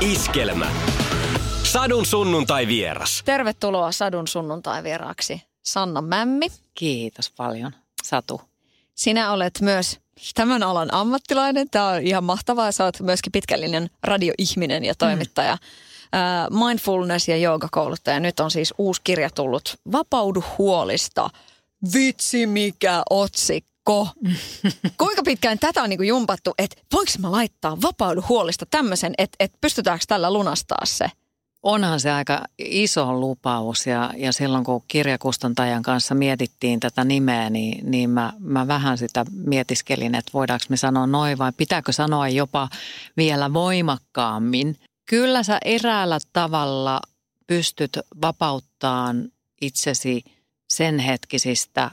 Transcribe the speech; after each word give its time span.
Iskelmä. 0.00 0.70
Sadun 1.62 2.06
sunnuntai 2.06 2.66
vieras. 2.66 3.22
Tervetuloa 3.24 3.92
Sadun 3.92 4.28
sunnuntai 4.28 4.82
vieraaksi 4.82 5.42
Sanna 5.62 6.00
Mämmi. 6.00 6.46
Kiitos 6.74 7.30
paljon, 7.30 7.72
Satu. 8.02 8.40
Sinä 8.94 9.32
olet 9.32 9.60
myös 9.60 10.00
tämän 10.34 10.62
alan 10.62 10.94
ammattilainen. 10.94 11.70
Tämä 11.70 11.88
on 11.88 12.02
ihan 12.02 12.24
mahtavaa. 12.24 12.72
Sä 12.72 12.84
olet 12.84 13.00
myöskin 13.00 13.32
pitkällinen 13.32 13.90
radioihminen 14.02 14.84
ja 14.84 14.94
toimittaja. 14.94 15.54
Mm. 15.54 16.56
Mindfulness- 16.56 17.28
ja 17.28 17.36
joogakouluttaja. 17.36 18.20
Nyt 18.20 18.40
on 18.40 18.50
siis 18.50 18.74
uusi 18.78 19.00
kirja 19.04 19.30
tullut. 19.30 19.76
Vapaudu 19.92 20.44
huolista. 20.58 21.30
Vitsi 21.94 22.46
mikä 22.46 23.02
otsikko. 23.10 23.75
Kuinka 24.98 25.22
pitkään 25.24 25.58
tätä 25.58 25.82
on 25.82 25.88
niinku 25.88 26.02
jumpattu, 26.02 26.54
että 26.58 26.76
voiko 26.92 27.12
mä 27.18 27.32
laittaa 27.32 27.82
vapaudu 27.82 28.22
huolista 28.28 28.66
tämmöisen, 28.66 29.14
että 29.18 29.36
et 29.40 29.52
pystytäänkö 29.60 30.04
tällä 30.08 30.32
lunastaa 30.32 30.86
se? 30.86 31.10
Onhan 31.62 32.00
se 32.00 32.10
aika 32.10 32.44
iso 32.58 33.20
lupaus 33.20 33.86
ja, 33.86 34.10
ja 34.16 34.32
silloin 34.32 34.64
kun 34.64 34.82
kirjakustantajan 34.88 35.82
kanssa 35.82 36.14
mietittiin 36.14 36.80
tätä 36.80 37.04
nimeä, 37.04 37.50
niin, 37.50 37.90
niin 37.90 38.10
mä, 38.10 38.32
mä 38.38 38.68
vähän 38.68 38.98
sitä 38.98 39.24
mietiskelin, 39.32 40.14
että 40.14 40.30
voidaanko 40.34 40.64
me 40.68 40.76
sanoa 40.76 41.06
noin 41.06 41.38
vai 41.38 41.52
pitääkö 41.56 41.92
sanoa 41.92 42.28
jopa 42.28 42.68
vielä 43.16 43.52
voimakkaammin. 43.52 44.76
Kyllä 45.06 45.42
sä 45.42 45.58
eräällä 45.64 46.18
tavalla 46.32 47.00
pystyt 47.46 47.98
vapauttamaan 48.22 49.28
itsesi 49.60 50.24
sen 50.68 50.98
hetkisistä 50.98 51.90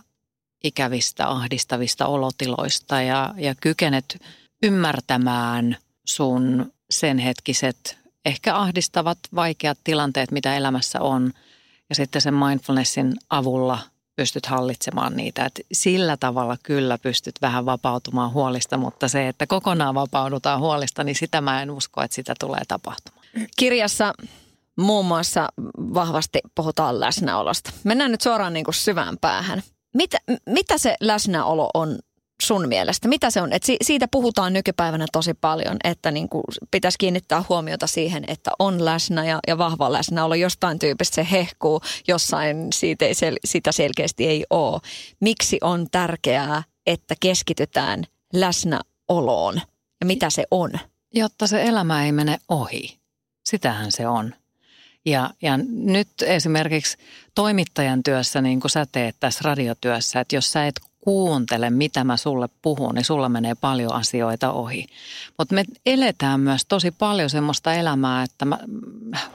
ikävistä, 0.64 1.30
ahdistavista 1.30 2.08
olotiloista 2.08 3.02
ja, 3.02 3.34
ja 3.38 3.56
kykenet 3.62 4.22
ymmärtämään 4.64 5.78
sun 6.06 6.72
sen 6.90 7.18
hetkiset 7.18 7.98
ehkä 8.26 8.56
ahdistavat, 8.56 9.18
vaikeat 9.36 9.78
tilanteet, 9.84 10.32
mitä 10.32 10.58
elämässä 10.58 11.02
on. 11.02 11.34
Ja 11.90 11.96
sitten 11.96 12.22
sen 12.22 12.34
mindfulnessin 12.34 13.14
avulla 13.30 13.80
pystyt 14.16 14.46
hallitsemaan 14.46 15.16
niitä. 15.16 15.46
Et 15.46 15.62
sillä 15.72 16.18
tavalla 16.18 16.58
kyllä 16.64 16.98
pystyt 16.98 17.36
vähän 17.42 17.66
vapautumaan 17.66 18.34
huolista, 18.34 18.78
mutta 18.78 19.08
se, 19.08 19.28
että 19.28 19.48
kokonaan 19.48 19.96
vapaudutaan 19.96 20.60
huolista, 20.60 21.04
niin 21.04 21.16
sitä 21.16 21.42
mä 21.42 21.62
en 21.62 21.72
usko, 21.72 22.02
että 22.02 22.16
sitä 22.16 22.34
tulee 22.40 22.62
tapahtumaan. 22.68 23.26
Kirjassa 23.58 24.14
muun 24.78 25.06
muassa 25.06 25.50
vahvasti 25.78 26.40
puhutaan 26.56 27.00
läsnäolosta. 27.00 27.72
Mennään 27.84 28.12
nyt 28.12 28.22
suoraan 28.22 28.54
niin 28.54 28.66
kuin 28.66 28.76
syvään 28.76 29.18
päähän. 29.18 29.64
Mitä, 29.94 30.18
mitä 30.50 30.78
se 30.78 30.96
läsnäolo 31.00 31.70
on 31.74 32.00
sun 32.42 32.68
mielestä? 32.68 33.08
Mitä 33.08 33.30
se 33.30 33.42
on? 33.42 33.54
Et 33.54 33.64
si- 33.64 33.78
siitä 33.84 34.08
puhutaan 34.08 34.54
nykypäivänä 34.54 35.06
tosi 35.12 35.34
paljon, 35.34 35.78
että 35.84 36.12
niin 36.12 36.30
kuin 36.30 36.44
pitäisi 36.72 36.98
kiinnittää 36.98 37.44
huomiota 37.50 37.88
siihen, 37.88 38.24
että 38.28 38.52
on 38.60 38.86
läsnä 38.86 39.26
ja, 39.26 39.40
ja 39.48 39.58
vahva 39.58 39.92
läsnäolo. 39.92 40.36
Jostain 40.36 40.80
tyypistä 40.80 41.16
se 41.16 41.28
hehkuu, 41.32 41.82
jossain 42.08 42.68
siitä 42.74 43.06
ei 43.06 43.14
sel- 43.14 43.40
sitä 43.46 43.72
selkeästi 43.72 44.28
ei 44.28 44.46
ole. 44.50 44.80
Miksi 45.20 45.58
on 45.62 45.88
tärkeää, 45.92 46.64
että 46.86 47.16
keskitytään 47.20 48.04
läsnäoloon 48.34 49.62
ja 50.02 50.06
mitä 50.06 50.30
se 50.30 50.44
on? 50.52 50.72
Jotta 51.14 51.48
se 51.48 51.64
elämä 51.64 52.06
ei 52.06 52.12
mene 52.12 52.38
ohi. 52.50 53.00
Sitähän 53.46 53.92
se 53.92 54.08
on. 54.08 54.36
Ja, 55.06 55.30
ja 55.42 55.60
nyt 55.68 56.08
esimerkiksi 56.22 56.98
toimittajan 57.36 58.04
työssä, 58.04 58.42
niin 58.42 58.60
kuin 58.60 58.72
sä 58.72 58.86
teet 58.92 59.16
tässä 59.20 59.42
radiotyössä, 59.44 60.20
että 60.20 60.36
jos 60.36 60.52
sä 60.52 60.68
et 60.68 60.80
kuuntele, 61.04 61.70
mitä 61.70 62.04
mä 62.04 62.18
sulle 62.18 62.50
puhun, 62.62 62.96
niin 62.96 63.06
sulla 63.06 63.30
menee 63.30 63.56
paljon 63.56 63.94
asioita 63.94 64.52
ohi. 64.52 64.86
Mutta 65.38 65.56
me 65.56 65.64
eletään 65.86 66.40
myös 66.40 66.66
tosi 66.66 66.92
paljon 66.92 67.30
semmoista 67.30 67.74
elämää, 67.74 68.24
että 68.24 68.46
mä 68.46 68.60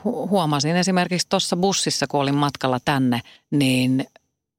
huomasin 0.05 0.77
esimerkiksi 0.77 1.29
tuossa 1.29 1.57
bussissa, 1.57 2.07
kun 2.07 2.21
olin 2.21 2.35
matkalla 2.35 2.81
tänne, 2.85 3.21
niin 3.51 4.07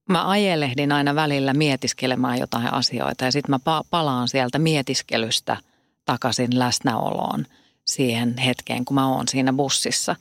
mä 0.09 0.29
ajelehdin 0.29 0.91
aina 0.91 1.16
välillä 1.16 1.53
mietiskelemään 1.53 2.39
jotain 2.39 2.73
asioita 2.73 3.25
ja 3.25 3.31
sitten 3.31 3.59
mä 3.66 3.84
palaan 3.89 4.28
sieltä 4.28 4.59
mietiskelystä 4.59 5.57
takaisin 6.05 6.59
läsnäoloon 6.59 7.45
siihen 7.89 8.38
hetkeen, 8.38 8.85
kun 8.85 8.95
mä 8.95 9.07
oon 9.07 9.27
siinä 9.27 9.53
bussissa. 9.53 10.16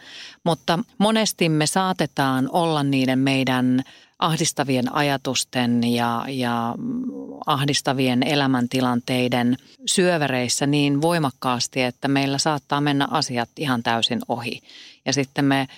Mutta 0.45 0.79
monesti 0.99 1.49
me 1.49 1.67
saatetaan 1.67 2.49
olla 2.53 2.83
niiden 2.83 3.19
meidän 3.19 3.83
ahdistavien 4.19 4.95
ajatusten 4.95 5.85
ja, 5.85 6.25
ja 6.29 6.75
ahdistavien 7.47 8.23
elämäntilanteiden 8.23 9.57
syövereissä 9.87 10.67
niin 10.67 11.03
voimakkaasti, 11.03 11.83
että 11.83 12.09
meillä 12.09 12.39
saattaa 12.39 12.81
mennä 12.81 13.09
asiat 13.11 13.49
ihan 13.59 13.83
täysin 13.83 14.21
ohi. 14.29 14.61
Ja 15.07 15.13
sitten 15.13 15.45
me 15.45 15.69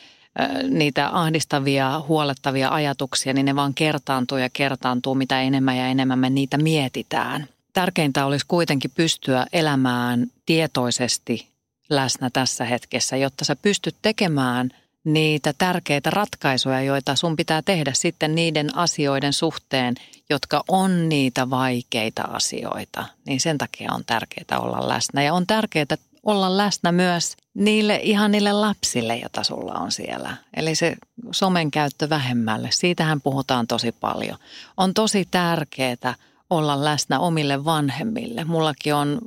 niitä 0.69 1.09
ahdistavia, 1.13 2.03
huolettavia 2.09 2.69
ajatuksia, 2.69 3.33
niin 3.33 3.47
ne 3.47 3.57
vaan 3.57 3.75
kertaantuu 3.75 4.39
ja 4.39 4.49
kertaantuu, 4.53 5.15
mitä 5.15 5.43
enemmän 5.43 5.77
ja 5.77 5.87
enemmän 5.87 6.19
me 6.19 6.31
niitä 6.31 6.59
mietitään. 6.59 7.49
Tärkeintä 7.73 8.27
olisi 8.27 8.47
kuitenkin 8.49 8.91
pystyä 8.95 9.47
elämään 9.53 10.27
tietoisesti 10.47 11.51
läsnä 11.91 12.31
tässä 12.33 12.65
hetkessä, 12.65 13.17
jotta 13.17 13.45
sä 13.45 13.57
pystyt 13.57 13.97
tekemään– 14.03 14.71
niitä 15.05 15.55
tärkeitä 15.59 16.11
ratkaisuja, 16.11 16.83
joita 16.83 17.17
sun 17.17 17.37
pitää 17.37 17.63
tehdä 17.63 17.93
sitten 17.95 18.35
niiden 18.35 18.77
asioiden 18.77 19.33
suhteen, 19.33 19.95
jotka 20.31 20.65
on 20.69 21.09
niitä 21.09 21.51
vaikeita 21.51 22.23
asioita. 22.23 23.05
Niin 23.27 23.41
sen 23.41 23.59
takia 23.59 23.93
on 23.93 24.05
tärkeää 24.05 24.61
olla 24.61 24.89
läsnä. 24.89 25.23
Ja 25.23 25.35
on 25.35 25.47
tärkeää 25.47 25.97
olla 26.23 26.57
läsnä 26.57 26.93
myös 26.93 27.37
niille 27.55 28.01
ihan 28.03 28.33
niille 28.33 28.53
lapsille, 28.53 29.17
joita 29.17 29.45
sulla 29.45 29.73
on 29.73 29.93
siellä. 29.93 30.37
Eli 30.57 30.75
se 30.75 30.97
somen 31.31 31.71
käyttö 31.71 32.09
vähemmälle, 32.09 32.69
siitähän 32.73 33.21
puhutaan 33.21 33.67
tosi 33.67 33.93
paljon. 33.93 34.39
On 34.77 34.95
tosi 34.95 35.29
tärkeää 35.31 36.15
olla 36.51 36.85
läsnä 36.85 37.19
omille 37.19 37.65
vanhemmille. 37.65 38.45
Mullakin 38.45 38.95
on 38.95 39.19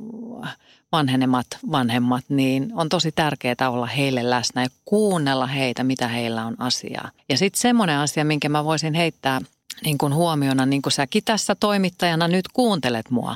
vanhenemat 0.94 1.48
vanhemmat, 1.72 2.26
niin 2.30 2.72
on 2.74 2.90
tosi 2.90 3.12
tärkeää 3.12 3.70
olla 3.70 3.86
heille 3.86 4.30
läsnä 4.30 4.64
ja 4.64 4.70
kuunnella 4.86 5.48
heitä, 5.48 5.84
mitä 5.84 6.08
heillä 6.08 6.46
on 6.46 6.62
asiaa. 6.62 7.12
Ja 7.30 7.38
sitten 7.38 7.62
semmoinen 7.62 7.98
asia, 7.98 8.26
minkä 8.26 8.50
mä 8.50 8.64
voisin 8.64 8.94
heittää 8.94 9.42
niin 9.86 9.98
kuin 9.98 10.14
huomiona, 10.14 10.66
niin 10.66 10.82
kuin 10.82 10.94
säkin 10.94 11.24
tässä 11.24 11.56
toimittajana 11.56 12.28
nyt 12.28 12.48
kuuntelet 12.53 13.09
mua, 13.09 13.36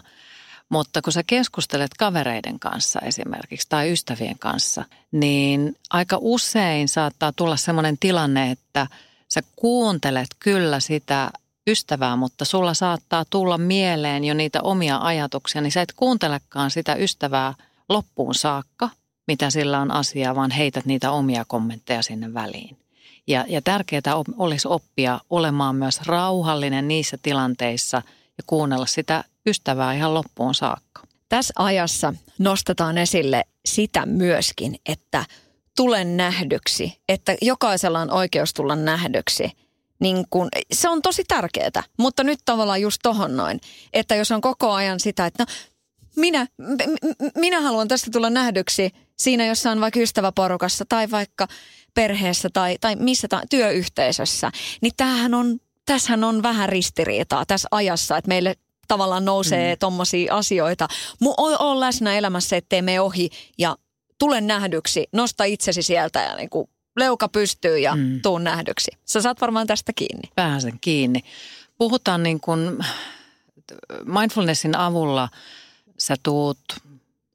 mutta 0.70 1.02
kun 1.02 1.14
sä 1.14 1.24
keskustelet 1.28 1.92
kavereiden 2.00 2.60
kanssa 2.60 3.00
esimerkiksi 3.00 3.70
tai 3.70 3.92
ystävien 3.92 4.40
kanssa, 4.40 4.86
niin 5.12 5.76
aika 5.90 6.18
usein 6.22 6.88
saattaa 6.88 7.32
tulla 7.32 7.58
semmoinen 7.58 7.98
tilanne, 8.00 8.52
että 8.52 8.88
sä 9.30 9.42
kuuntelet 9.56 10.28
kyllä 10.40 10.80
sitä 10.80 11.32
ystävää, 11.68 12.16
mutta 12.16 12.46
sulla 12.46 12.74
saattaa 12.74 13.26
tulla 13.30 13.58
mieleen 13.58 14.24
jo 14.24 14.34
niitä 14.34 14.62
omia 14.62 14.98
ajatuksia, 14.98 15.62
niin 15.62 15.72
sä 15.72 15.82
et 15.82 15.94
kuuntelekaan 15.96 16.72
sitä 16.72 16.96
ystävää 16.96 17.54
loppuun 17.90 18.36
saakka, 18.36 18.90
mitä 19.28 19.50
sillä 19.50 19.80
on 19.80 19.92
asiaa, 19.92 20.36
vaan 20.36 20.52
heität 20.52 20.86
niitä 20.86 21.12
omia 21.12 21.46
kommentteja 21.48 22.02
sinne 22.02 22.34
väliin. 22.34 22.78
Ja, 23.28 23.46
ja 23.48 23.62
tärkeää 23.62 24.16
olisi 24.38 24.68
oppia 24.68 25.20
olemaan 25.30 25.76
myös 25.76 26.02
rauhallinen 26.02 26.88
niissä 26.88 27.18
tilanteissa 27.22 27.98
ja 28.38 28.44
kuunnella 28.48 28.86
sitä 28.86 29.24
ystävää 29.46 29.94
ihan 29.94 30.14
loppuun 30.14 30.56
saakka. 30.56 31.02
Tässä 31.30 31.54
ajassa 31.58 32.14
nostetaan 32.40 32.98
esille 32.98 33.44
sitä 33.66 34.06
myöskin, 34.06 34.80
että 34.86 35.26
tulen 35.76 36.18
nähdyksi, 36.18 36.98
että 37.10 37.36
jokaisella 37.42 38.00
on 38.00 38.12
oikeus 38.12 38.54
tulla 38.54 38.76
nähdyksi– 38.76 39.52
niin 40.00 40.26
kun, 40.30 40.48
se 40.74 40.90
on 40.90 41.02
tosi 41.02 41.24
tärkeää, 41.28 41.84
mutta 41.98 42.24
nyt 42.24 42.40
tavallaan 42.46 42.82
just 42.82 43.00
tohon 43.04 43.38
noin, 43.38 43.60
että 43.94 44.16
jos 44.16 44.32
on 44.32 44.42
koko 44.42 44.72
ajan 44.72 45.00
sitä, 45.00 45.26
että 45.26 45.44
no 45.44 45.54
minä, 46.16 46.48
m- 46.58 47.40
minä 47.40 47.62
haluan 47.62 47.88
tästä 47.88 48.12
tulla 48.12 48.30
nähdyksi 48.30 48.92
siinä 49.18 49.46
jossain 49.46 49.82
vaikka 49.82 50.00
ystäväporukassa 50.00 50.86
tai 50.90 51.12
vaikka 51.12 51.48
perheessä 51.94 52.50
tai, 52.54 52.78
tai 52.82 52.96
missä 52.96 53.28
ta- 53.28 53.42
työyhteisössä, 53.50 54.52
niin 54.82 54.94
tämähän 54.98 55.34
on, 55.34 55.60
tässähän 55.86 56.24
on 56.24 56.44
vähän 56.44 56.70
ristiriitaa 56.70 57.46
tässä 57.46 57.68
ajassa, 57.72 58.18
että 58.18 58.28
meille 58.28 58.56
tavallaan 58.88 59.26
nousee 59.26 59.76
mm. 59.76 59.80
tommosia 59.80 60.36
asioita. 60.36 60.88
Mu- 61.24 61.56
on 61.60 61.80
läsnä 61.80 62.18
elämässä, 62.18 62.58
ettei 62.58 62.82
me 62.82 63.02
ohi 63.02 63.30
ja 63.58 63.78
tule 64.20 64.42
nähdyksi, 64.42 65.08
nosta 65.12 65.44
itsesi 65.44 65.82
sieltä 65.82 66.22
ja 66.22 66.36
niin 66.36 66.50
kuin 66.50 66.70
leuka 66.98 67.28
pystyy 67.30 67.80
ja 67.80 67.96
mm. 67.96 68.22
tuun 68.22 68.44
nähdyksi. 68.44 68.92
Sä 69.06 69.22
saat 69.22 69.42
varmaan 69.42 69.68
tästä 69.68 69.94
kiinni. 69.94 70.30
Pääsen 70.36 70.78
kiinni. 70.82 71.20
Puhutaan 71.78 72.24
niin 72.24 72.40
kuin 72.40 72.78
mindfulnessin 74.06 74.78
avulla 74.78 75.30
sä 75.98 76.16
tuut, 76.24 76.60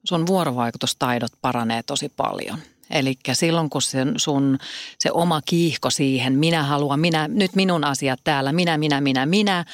sun 0.04 0.26
vuorovaikutustaidot 0.26 1.32
paranee 1.40 1.82
tosi 1.82 2.08
paljon. 2.16 2.58
Eli 2.90 3.14
silloin 3.32 3.70
kun 3.70 3.82
se, 3.82 3.98
sun, 4.16 4.58
se 4.98 5.10
oma 5.12 5.42
kiihko 5.42 5.90
siihen, 5.90 6.38
minä 6.38 6.62
haluan, 6.62 7.00
minä, 7.00 7.28
nyt 7.28 7.54
minun 7.54 7.84
asiat 7.84 8.20
täällä, 8.24 8.52
minä, 8.52 8.78
minä, 8.78 9.00
minä, 9.00 9.26
minä, 9.26 9.64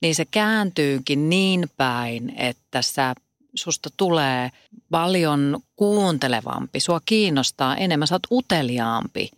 niin 0.00 0.14
se 0.14 0.24
kääntyykin 0.24 1.30
niin 1.30 1.66
päin, 1.76 2.32
että 2.36 2.82
sä 2.82 3.14
susta 3.54 3.88
tulee 3.96 4.50
paljon 4.90 5.60
kuuntelevampi, 5.76 6.80
sua 6.80 7.00
kiinnostaa 7.04 7.76
enemmän, 7.76 8.08
sä 8.08 8.14
oot 8.14 8.26
uteliaampi 8.30 9.30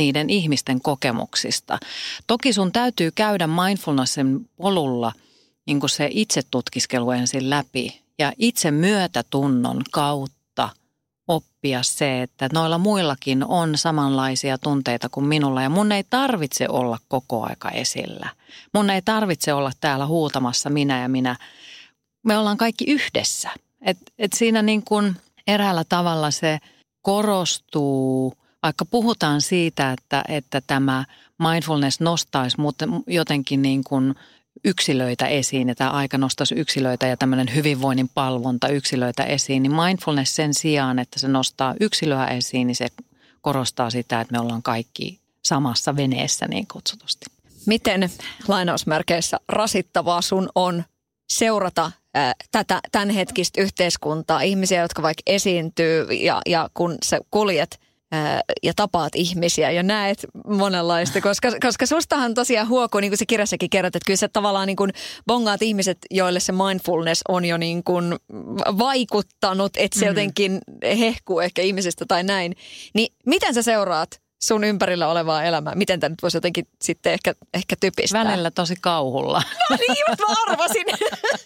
niiden 0.00 0.30
ihmisten 0.30 0.80
kokemuksista. 0.80 1.78
Toki 2.26 2.52
sun 2.52 2.72
täytyy 2.72 3.10
käydä 3.10 3.46
mindfulnessin 3.46 4.48
polulla 4.56 5.12
niin 5.66 5.80
se 5.86 6.08
itse 6.10 6.42
tutkiskelu 6.50 7.10
ensin 7.10 7.50
läpi 7.50 8.02
ja 8.18 8.32
itse 8.38 8.70
myötätunnon 8.70 9.82
kautta 9.90 10.68
oppia 11.28 11.82
se, 11.82 12.22
että 12.22 12.48
noilla 12.52 12.78
muillakin 12.78 13.44
on 13.44 13.78
samanlaisia 13.78 14.58
tunteita 14.58 15.08
kuin 15.08 15.26
minulla 15.26 15.62
ja 15.62 15.68
mun 15.68 15.92
ei 15.92 16.04
tarvitse 16.10 16.68
olla 16.68 16.98
koko 17.08 17.46
aika 17.46 17.70
esillä. 17.70 18.28
Mun 18.74 18.90
ei 18.90 19.02
tarvitse 19.02 19.52
olla 19.52 19.70
täällä 19.80 20.06
huutamassa 20.06 20.70
minä 20.70 21.02
ja 21.02 21.08
minä. 21.08 21.36
Me 22.24 22.38
ollaan 22.38 22.56
kaikki 22.56 22.84
yhdessä. 22.84 23.50
Et, 23.82 23.98
et 24.18 24.32
siinä 24.32 24.62
niin 24.62 24.82
kuin 24.84 25.16
eräällä 25.46 25.84
tavalla 25.88 26.30
se 26.30 26.58
korostuu, 27.02 28.34
vaikka 28.62 28.84
puhutaan 28.84 29.40
siitä, 29.40 29.92
että, 29.92 30.24
että 30.28 30.60
tämä 30.66 31.04
mindfulness 31.38 32.00
nostaisi 32.00 32.60
mutta 32.60 32.88
jotenkin 33.06 33.62
niin 33.62 33.84
kuin 33.84 34.14
yksilöitä 34.64 35.26
esiin 35.26 35.68
ja 35.68 35.74
tämä 35.74 35.90
aika 35.90 36.18
nostaisi 36.18 36.54
yksilöitä 36.54 37.06
ja 37.06 37.16
tämmöinen 37.16 37.54
hyvinvoinnin 37.54 38.08
palvonta 38.14 38.68
yksilöitä 38.68 39.24
esiin, 39.24 39.62
niin 39.62 39.74
mindfulness 39.74 40.36
sen 40.36 40.54
sijaan, 40.54 40.98
että 40.98 41.18
se 41.18 41.28
nostaa 41.28 41.74
yksilöä 41.80 42.26
esiin, 42.26 42.66
niin 42.66 42.76
se 42.76 42.88
korostaa 43.40 43.90
sitä, 43.90 44.20
että 44.20 44.32
me 44.32 44.40
ollaan 44.40 44.62
kaikki 44.62 45.20
samassa 45.44 45.96
veneessä 45.96 46.48
niin 46.48 46.66
kutsutusti. 46.72 47.26
Miten 47.66 48.10
lainausmerkeissä 48.48 49.40
rasittavaa 49.48 50.22
sun 50.22 50.48
on 50.54 50.84
seurata 51.30 51.92
ää, 52.14 52.34
tätä 52.52 52.80
tämänhetkistä 52.92 53.60
yhteiskuntaa, 53.60 54.40
ihmisiä, 54.40 54.82
jotka 54.82 55.02
vaikka 55.02 55.22
esiintyy 55.26 56.06
ja, 56.12 56.40
ja 56.46 56.70
kun 56.74 56.98
sä 57.02 57.20
kuljet– 57.30 57.80
ja 58.62 58.72
tapaat 58.76 59.14
ihmisiä 59.14 59.70
ja 59.70 59.82
näet 59.82 60.26
monenlaista, 60.46 61.20
koska, 61.20 61.48
koska 61.62 61.86
sustahan 61.86 62.34
tosiaan 62.34 62.68
huokuu, 62.68 63.00
niin 63.00 63.10
kuin 63.10 63.18
se 63.18 63.26
kirjassakin 63.26 63.70
kerrot, 63.70 63.96
että 63.96 64.06
kyllä 64.06 64.16
sä 64.16 64.28
tavallaan 64.28 64.66
niin 64.66 64.76
kuin 64.76 64.92
bongaat 65.26 65.62
ihmiset, 65.62 65.98
joille 66.10 66.40
se 66.40 66.52
mindfulness 66.52 67.22
on 67.28 67.44
jo 67.44 67.56
niin 67.56 67.84
kuin 67.84 68.16
vaikuttanut, 68.78 69.72
että 69.76 69.98
se 69.98 70.04
mm-hmm. 70.04 70.16
jotenkin 70.16 70.58
hehkuu 70.98 71.40
ehkä 71.40 71.62
ihmisestä 71.62 72.04
tai 72.08 72.24
näin. 72.24 72.56
Niin 72.94 73.14
miten 73.26 73.54
sä 73.54 73.62
seuraat 73.62 74.20
sun 74.42 74.64
ympärillä 74.64 75.08
olevaa 75.08 75.44
elämää? 75.44 75.74
Miten 75.74 76.00
tämä 76.00 76.08
nyt 76.08 76.22
voisi 76.22 76.36
jotenkin 76.36 76.68
sitten 76.82 77.12
ehkä, 77.12 77.34
ehkä 77.54 77.76
typistää? 77.80 78.24
Välillä 78.24 78.50
tosi 78.50 78.76
kauhulla. 78.80 79.42
No 79.70 79.76
niin, 79.76 80.04
mä 80.08 80.34
arvasin. 80.46 80.86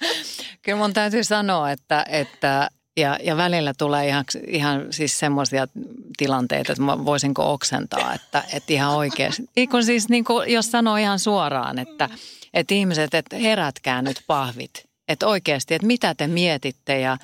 Kyllä 0.63 0.79
mun 0.79 0.93
täytyy 0.93 1.25
sanoa, 1.25 1.71
että, 1.71 2.07
että 2.09 2.71
ja, 2.97 3.19
ja 3.23 3.37
välillä 3.37 3.73
tulee 3.79 4.09
ihan, 4.09 4.25
ihan 4.47 4.87
siis 4.91 5.19
semmoisia 5.19 5.69
tilanteita, 6.17 6.73
että 6.73 6.85
voisinko 6.87 7.53
oksentaa, 7.53 8.15
että, 8.15 8.45
että 8.53 8.73
ihan 8.73 8.97
oikeasti. 8.97 9.43
Kun 9.71 9.85
siis 9.85 10.09
niin 10.09 10.25
kuin, 10.25 10.53
jos 10.53 10.71
sanoo 10.71 10.97
ihan 10.97 11.19
suoraan, 11.19 11.79
että, 11.79 12.09
että 12.55 12.75
ihmiset, 12.75 13.15
että 13.15 13.37
herätkää 13.37 14.03
nyt 14.03 14.23
pahvit. 14.27 14.89
Että 15.09 15.27
oikeasti, 15.27 15.75
että 15.75 15.87
mitä 15.87 16.15
te 16.15 16.27
mietitte 16.27 17.01
ja 17.01 17.19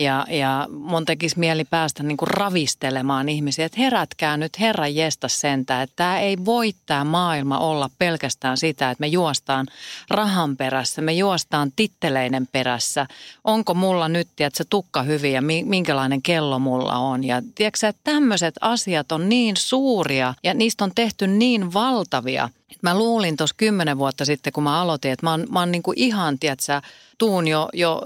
ja, 0.00 0.26
ja 0.28 0.68
mun 0.70 1.04
tekisi 1.04 1.38
mieli 1.38 1.64
päästä 1.64 2.02
niin 2.02 2.16
kuin 2.16 2.28
ravistelemaan 2.28 3.28
ihmisiä, 3.28 3.66
että 3.66 3.80
herätkää 3.80 4.36
nyt 4.36 4.60
Herra 4.60 4.88
jesta 4.88 5.28
sentä, 5.28 5.82
että 5.82 5.96
tämä 5.96 6.20
ei 6.20 6.36
voi 6.44 6.74
tämä 6.86 7.04
maailma 7.04 7.58
olla 7.58 7.90
pelkästään 7.98 8.56
sitä, 8.56 8.90
että 8.90 9.00
me 9.00 9.06
juostaan 9.06 9.66
rahan 10.10 10.56
perässä, 10.56 11.02
me 11.02 11.12
juostaan 11.12 11.72
titteleiden 11.76 12.48
perässä. 12.52 13.06
Onko 13.44 13.74
mulla 13.74 14.08
nyt, 14.08 14.28
että 14.40 14.56
se 14.56 14.64
tukka 14.70 15.02
hyvin 15.02 15.32
ja 15.32 15.42
minkälainen 15.64 16.22
kello 16.22 16.58
mulla 16.58 16.98
on. 16.98 17.24
Ja 17.24 17.42
tiedätkö 17.54 17.88
että 17.88 18.00
tämmöiset 18.04 18.54
asiat 18.60 19.12
on 19.12 19.28
niin 19.28 19.56
suuria 19.56 20.34
ja 20.42 20.54
niistä 20.54 20.84
on 20.84 20.92
tehty 20.94 21.26
niin 21.26 21.72
valtavia. 21.72 22.48
Mä 22.82 22.98
luulin 22.98 23.36
tuossa 23.36 23.56
kymmenen 23.58 23.98
vuotta 23.98 24.24
sitten, 24.24 24.52
kun 24.52 24.64
mä 24.64 24.80
aloitin, 24.80 25.10
että 25.12 25.26
mä 25.26 25.30
oon, 25.30 25.46
mä 25.50 25.58
oon 25.58 25.72
niin 25.72 25.82
kuin 25.82 25.98
ihan, 25.98 26.38
tiedätkö, 26.38 26.80
tuun 27.18 27.48
jo, 27.48 27.68
jo 27.72 28.02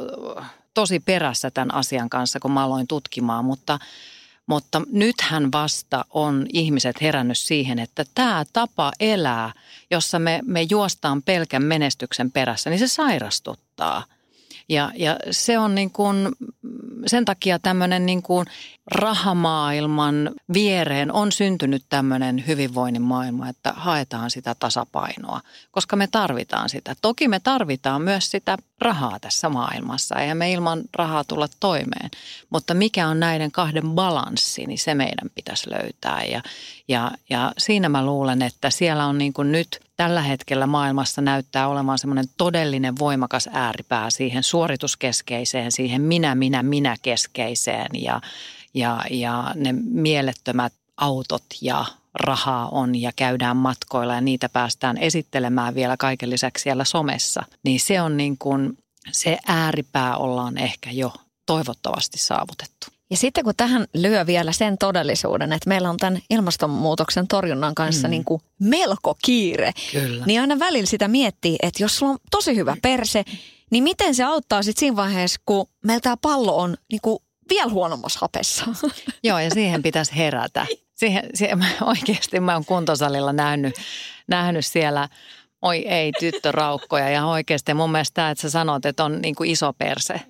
tosi 0.74 1.00
perässä 1.00 1.50
tämän 1.50 1.74
asian 1.74 2.10
kanssa, 2.10 2.40
kun 2.40 2.52
mä 2.52 2.64
aloin 2.64 2.86
tutkimaan, 2.86 3.44
mutta, 3.44 3.78
mutta 4.46 4.82
nythän 4.92 5.52
vasta 5.52 6.04
on 6.10 6.46
ihmiset 6.52 7.00
herännyt 7.00 7.38
siihen, 7.38 7.78
että 7.78 8.04
tämä 8.14 8.44
tapa 8.52 8.92
elää, 9.00 9.52
jossa 9.90 10.18
me, 10.18 10.40
me 10.44 10.62
juostaan 10.70 11.22
pelkän 11.22 11.62
menestyksen 11.62 12.32
perässä, 12.32 12.70
niin 12.70 12.78
se 12.78 12.88
sairastuttaa– 12.88 14.04
ja, 14.68 14.90
ja 14.94 15.16
se 15.30 15.58
on 15.58 15.74
niin 15.74 15.90
kuin, 15.90 16.28
sen 17.06 17.24
takia 17.24 17.58
tämmöinen 17.58 18.06
niin 18.06 18.22
kuin 18.22 18.46
rahamaailman 18.86 20.30
viereen 20.52 21.12
on 21.12 21.32
syntynyt 21.32 21.82
tämmöinen 21.88 22.46
hyvinvoinnin 22.46 23.02
maailma, 23.02 23.48
että 23.48 23.72
haetaan 23.72 24.30
sitä 24.30 24.54
tasapainoa, 24.58 25.40
koska 25.70 25.96
me 25.96 26.06
tarvitaan 26.06 26.68
sitä. 26.68 26.94
Toki 27.02 27.28
me 27.28 27.40
tarvitaan 27.40 28.02
myös 28.02 28.30
sitä 28.30 28.56
rahaa 28.84 29.20
tässä 29.20 29.48
maailmassa, 29.48 30.14
eihän 30.14 30.36
me 30.36 30.52
ilman 30.52 30.82
rahaa 30.94 31.24
tulla 31.24 31.48
toimeen. 31.60 32.10
Mutta 32.50 32.74
mikä 32.74 33.08
on 33.08 33.20
näiden 33.20 33.52
kahden 33.52 33.90
balanssi, 33.90 34.66
niin 34.66 34.78
se 34.78 34.94
meidän 34.94 35.30
pitäisi 35.34 35.70
löytää. 35.70 36.24
Ja, 36.24 36.42
ja, 36.88 37.10
ja 37.30 37.52
siinä 37.58 37.88
mä 37.88 38.06
luulen, 38.06 38.42
että 38.42 38.70
siellä 38.70 39.06
on 39.06 39.18
niin 39.18 39.32
kuin 39.32 39.52
nyt 39.52 39.80
tällä 39.96 40.22
hetkellä 40.22 40.66
maailmassa 40.66 41.22
näyttää 41.22 41.68
olevan 41.68 41.98
semmoinen 41.98 42.24
todellinen 42.36 42.98
voimakas 42.98 43.48
ääripää 43.52 44.10
siihen 44.10 44.42
suorituskeskeiseen, 44.42 45.72
siihen 45.72 46.02
minä, 46.02 46.34
minä, 46.34 46.62
minä 46.62 46.96
keskeiseen 47.02 47.90
ja, 47.94 48.20
ja, 48.74 49.00
ja 49.10 49.52
ne 49.54 49.72
mielettömät 49.84 50.72
autot 50.96 51.44
ja 51.60 51.84
rahaa 52.14 52.68
on 52.68 52.94
ja 52.94 53.12
käydään 53.16 53.56
matkoilla 53.56 54.14
ja 54.14 54.20
niitä 54.20 54.48
päästään 54.48 54.98
esittelemään 54.98 55.74
vielä 55.74 55.96
kaiken 55.96 56.30
lisäksi 56.30 56.62
siellä 56.62 56.84
somessa, 56.84 57.42
niin 57.64 57.80
se 57.80 58.00
on 58.00 58.16
niin 58.16 58.38
kuin 58.38 58.78
se 59.12 59.38
ääripää 59.46 60.16
ollaan 60.16 60.58
ehkä 60.58 60.90
jo 60.90 61.12
toivottavasti 61.46 62.18
saavutettu. 62.18 62.86
Ja 63.10 63.16
sitten 63.16 63.44
kun 63.44 63.54
tähän 63.56 63.86
lyö 63.94 64.26
vielä 64.26 64.52
sen 64.52 64.78
todellisuuden, 64.78 65.52
että 65.52 65.68
meillä 65.68 65.90
on 65.90 65.96
tämän 65.96 66.20
ilmastonmuutoksen 66.30 67.28
torjunnan 67.28 67.74
kanssa 67.74 68.08
mm. 68.08 68.10
niin 68.10 68.24
kuin 68.24 68.42
melko 68.60 69.16
kiire, 69.24 69.72
Kyllä. 69.92 70.26
niin 70.26 70.40
aina 70.40 70.58
välillä 70.58 70.86
sitä 70.86 71.08
miettii, 71.08 71.56
että 71.62 71.82
jos 71.82 71.98
sulla 71.98 72.12
on 72.12 72.18
tosi 72.30 72.56
hyvä 72.56 72.76
perse, 72.82 73.24
niin 73.70 73.84
miten 73.84 74.14
se 74.14 74.24
auttaa 74.24 74.62
sitten 74.62 74.80
siinä 74.80 74.96
vaiheessa, 74.96 75.40
kun 75.46 75.66
meillä 75.84 76.00
tämä 76.00 76.16
pallo 76.16 76.56
on 76.56 76.76
niin 76.90 77.00
kuin 77.02 77.18
vielä 77.50 77.70
huonommassa 77.70 78.18
hapessa. 78.22 78.64
Joo, 79.24 79.38
ja 79.38 79.50
siihen 79.50 79.82
pitäisi 79.82 80.16
herätä. 80.16 80.66
Siihen, 80.94 81.30
siihen 81.34 81.66
oikeasti 81.80 82.40
mä 82.40 82.54
oon 82.54 82.64
kuntosalilla 82.64 83.32
nähnyt, 83.32 83.74
nähnyt 84.26 84.66
siellä, 84.66 85.08
oi 85.62 85.78
ei, 85.88 86.12
tyttöraukkoja. 86.20 87.10
Ja 87.10 87.26
oikeasti 87.26 87.74
mun 87.74 87.92
mielestä 87.92 88.14
tämä, 88.14 88.30
että 88.30 88.42
sä 88.42 88.50
sanot, 88.50 88.86
että 88.86 89.04
on 89.04 89.22
niin 89.22 89.34
kuin 89.34 89.50
iso 89.50 89.72
perse, 89.72 90.14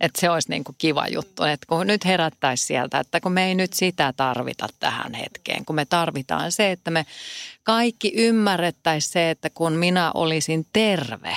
että 0.00 0.20
se 0.20 0.30
olisi 0.30 0.50
niin 0.50 0.64
kuin 0.64 0.76
kiva 0.78 1.08
juttu. 1.08 1.42
Että 1.42 1.66
kun 1.68 1.86
nyt 1.86 2.04
herättäisi 2.04 2.66
sieltä, 2.66 3.00
että 3.00 3.20
kun 3.20 3.32
me 3.32 3.46
ei 3.46 3.54
nyt 3.54 3.72
sitä 3.72 4.12
tarvita 4.16 4.66
tähän 4.80 5.14
hetkeen. 5.14 5.64
Kun 5.64 5.76
me 5.76 5.84
tarvitaan 5.84 6.52
se, 6.52 6.70
että 6.70 6.90
me 6.90 7.06
kaikki 7.62 8.12
ymmärrettäisiin 8.16 9.12
se, 9.12 9.30
että 9.30 9.50
kun 9.50 9.72
minä 9.72 10.10
olisin 10.14 10.66
terve 10.72 11.36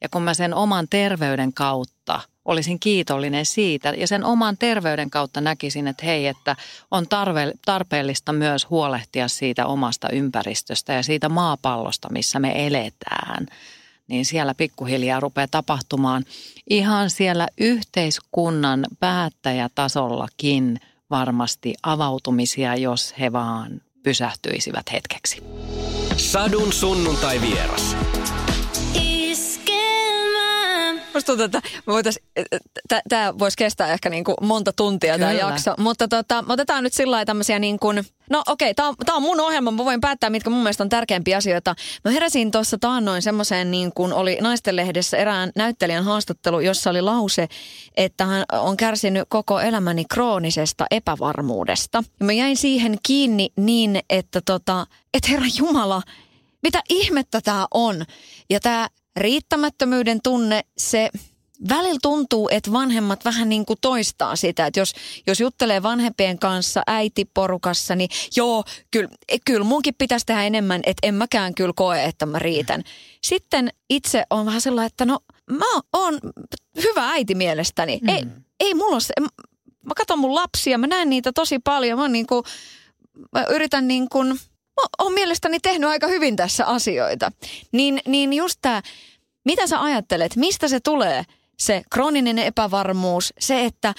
ja 0.00 0.08
kun 0.08 0.22
mä 0.22 0.34
sen 0.34 0.54
oman 0.54 0.86
terveyden 0.90 1.52
kautta– 1.52 2.20
olisin 2.46 2.80
kiitollinen 2.80 3.46
siitä 3.46 3.88
ja 3.96 4.06
sen 4.06 4.24
oman 4.24 4.58
terveyden 4.58 5.10
kautta 5.10 5.40
näkisin, 5.40 5.88
että 5.88 6.06
hei, 6.06 6.26
että 6.26 6.56
on 6.90 7.08
tarve, 7.08 7.52
tarpeellista 7.64 8.32
myös 8.32 8.70
huolehtia 8.70 9.28
siitä 9.28 9.66
omasta 9.66 10.08
ympäristöstä 10.08 10.92
ja 10.92 11.02
siitä 11.02 11.28
maapallosta, 11.28 12.08
missä 12.12 12.38
me 12.38 12.66
eletään. 12.66 13.46
Niin 14.08 14.24
siellä 14.24 14.54
pikkuhiljaa 14.54 15.20
rupeaa 15.20 15.48
tapahtumaan 15.50 16.24
ihan 16.70 17.10
siellä 17.10 17.48
yhteiskunnan 17.58 18.86
päättäjätasollakin 19.00 20.80
varmasti 21.10 21.74
avautumisia, 21.82 22.76
jos 22.76 23.14
he 23.20 23.32
vaan 23.32 23.80
pysähtyisivät 24.02 24.92
hetkeksi. 24.92 25.42
Sadun 26.16 26.72
sunnuntai 26.72 27.40
vieras. 27.40 27.96
Musta 31.16 31.26
tuntuu, 31.36 31.44
että 31.44 33.02
tämä 33.08 33.38
voisi 33.38 33.56
kestää 33.56 33.92
ehkä 33.92 34.10
niin 34.10 34.24
kuin 34.24 34.36
monta 34.42 34.72
tuntia 34.72 35.18
tämä 35.18 35.32
jakso. 35.32 35.74
Mutta 35.78 36.08
tota, 36.08 36.44
otetaan 36.48 36.84
nyt 36.84 36.92
sillä 36.92 37.24
tämmöisiä 37.24 37.58
niin 37.58 37.78
kuin, 37.78 38.04
no 38.30 38.42
okei, 38.46 38.70
okay, 38.70 38.94
tämä 39.06 39.16
on 39.16 39.22
mun 39.22 39.40
ohjelma, 39.40 39.70
mä 39.70 39.84
voin 39.84 40.00
päättää, 40.00 40.30
mitkä 40.30 40.50
mun 40.50 40.62
mielestä 40.62 40.82
on 40.82 40.88
tärkeimpiä 40.88 41.36
asioita. 41.36 41.74
Mä 42.04 42.10
heräsin 42.10 42.50
tuossa 42.50 42.78
taannoin 42.80 43.22
semmoiseen, 43.22 43.70
niin 43.70 43.92
kuin 43.92 44.12
oli 44.12 44.38
naistenlehdessä 44.40 45.16
erään 45.16 45.52
näyttelijän 45.56 46.04
haastattelu, 46.04 46.60
jossa 46.60 46.90
oli 46.90 47.02
lause, 47.02 47.48
että 47.96 48.24
hän 48.24 48.44
on 48.52 48.76
kärsinyt 48.76 49.24
koko 49.28 49.60
elämäni 49.60 50.04
kroonisesta 50.04 50.86
epävarmuudesta. 50.90 52.04
Ja 52.20 52.26
mä 52.26 52.32
jäin 52.32 52.56
siihen 52.56 52.98
kiinni 53.06 53.48
niin, 53.56 54.00
että 54.10 54.40
tota, 54.40 54.86
että 55.14 55.28
herra 55.30 55.46
Jumala, 55.58 56.02
mitä 56.62 56.82
ihmettä 56.88 57.40
tämä 57.40 57.66
on. 57.74 58.04
Ja 58.50 58.60
tämä 58.60 58.88
riittämättömyyden 59.16 60.20
tunne, 60.22 60.64
se, 60.78 61.10
välillä 61.68 61.98
tuntuu, 62.02 62.48
että 62.52 62.72
vanhemmat 62.72 63.24
vähän 63.24 63.48
niin 63.48 63.66
kuin 63.66 63.78
toistaa 63.80 64.36
sitä, 64.36 64.66
että 64.66 64.80
jos, 64.80 64.92
jos 65.26 65.40
juttelee 65.40 65.82
vanhempien 65.82 66.38
kanssa 66.38 66.82
äitiporukassa, 66.86 67.94
niin 67.94 68.10
joo, 68.36 68.64
kyllä, 68.90 69.08
kyllä 69.44 69.64
munkin 69.64 69.94
pitäisi 69.98 70.26
tehdä 70.26 70.42
enemmän, 70.42 70.80
että 70.86 71.06
en 71.06 71.14
mäkään 71.14 71.54
kyllä 71.54 71.72
koe, 71.76 72.04
että 72.04 72.26
mä 72.26 72.38
riitän. 72.38 72.82
Sitten 73.22 73.70
itse 73.90 74.24
on 74.30 74.46
vähän 74.46 74.60
sellainen, 74.60 74.86
että 74.86 75.04
no 75.04 75.18
mä 75.50 75.80
oon 75.92 76.18
hyvä 76.82 77.10
äiti 77.10 77.34
mielestäni. 77.34 77.98
Mm. 78.02 78.08
Ei, 78.08 78.24
ei 78.60 78.74
mulla 78.74 79.00
se, 79.00 79.14
mä 79.86 79.94
katson 79.96 80.18
mun 80.18 80.34
lapsia, 80.34 80.78
mä 80.78 80.86
näen 80.86 81.10
niitä 81.10 81.32
tosi 81.32 81.58
paljon, 81.58 81.98
mä, 81.98 82.08
niin 82.08 82.26
kuin, 82.26 82.44
mä 83.32 83.44
yritän 83.50 83.88
niin 83.88 84.08
kuin, 84.08 84.38
mä 84.80 84.86
oon 84.98 85.12
mielestäni 85.12 85.60
tehnyt 85.60 85.90
aika 85.90 86.06
hyvin 86.06 86.36
tässä 86.36 86.66
asioita. 86.66 87.32
Niin, 87.72 88.00
niin 88.06 88.32
just 88.32 88.58
tämä, 88.62 88.82
mitä 89.44 89.66
sä 89.66 89.82
ajattelet, 89.82 90.36
mistä 90.36 90.68
se 90.68 90.80
tulee– 90.80 91.24
se 91.56 91.82
krooninen 91.90 92.38
epävarmuus, 92.38 93.34
se, 93.38 93.64
että 93.64 93.94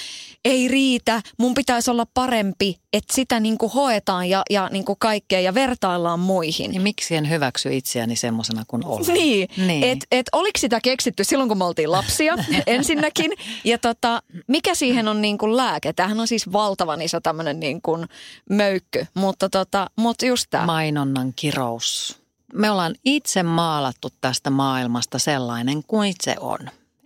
ei 0.46 0.68
riitä, 0.68 1.22
mun 1.38 1.54
pitäisi 1.54 1.92
olla 1.92 2.06
parempi, 2.14 2.80
että 2.94 3.14
sitä 3.16 3.40
niin 3.40 3.58
kuin 3.58 3.72
hoetaan 3.72 4.30
ja, 4.30 4.44
ja 4.50 4.70
niin 4.72 4.86
kuin 4.86 5.00
kaikkea 5.00 5.40
ja 5.40 5.54
vertaillaan 5.54 6.20
muihin. 6.20 6.72
Niin 6.72 6.82
miksi 6.82 7.16
en 7.16 7.30
hyväksy 7.30 7.76
itseäni 7.76 8.16
semmoisena 8.16 8.64
kuin 8.68 8.86
olen? 8.86 9.14
Niin, 9.18 9.48
niin. 9.58 9.84
että 9.84 10.06
et, 10.12 10.26
oliko 10.32 10.60
sitä 10.60 10.80
keksitty 10.84 11.24
silloin, 11.24 11.48
kun 11.48 11.58
me 11.58 11.66
oltiin 11.66 11.92
lapsia 11.92 12.36
ensinnäkin. 12.68 13.32
Ja 13.64 13.78
tota, 13.78 14.22
mikä 14.48 14.76
siihen 14.76 15.08
on 15.08 15.22
niin 15.22 15.38
kuin 15.38 15.58
lääke? 15.58 15.94
Tämähän 15.94 16.20
on 16.20 16.28
siis 16.28 16.52
valtavan 16.52 17.02
iso 17.02 17.20
tämmöinen 17.20 17.60
niin 17.60 17.82
kuin 17.82 18.06
möykky, 18.50 19.08
mutta, 19.14 19.50
tota, 19.50 19.88
mutta 19.96 20.26
just 20.26 20.46
tämä. 20.50 20.66
Mainonnan 20.66 21.34
kirous. 21.36 22.20
Me 22.54 22.72
ollaan 22.72 22.96
itse 23.06 23.44
maalattu 23.44 24.10
tästä 24.22 24.50
maailmasta 24.50 25.20
sellainen 25.20 25.84
kuin 25.84 26.14
se 26.24 26.36
on 26.40 26.60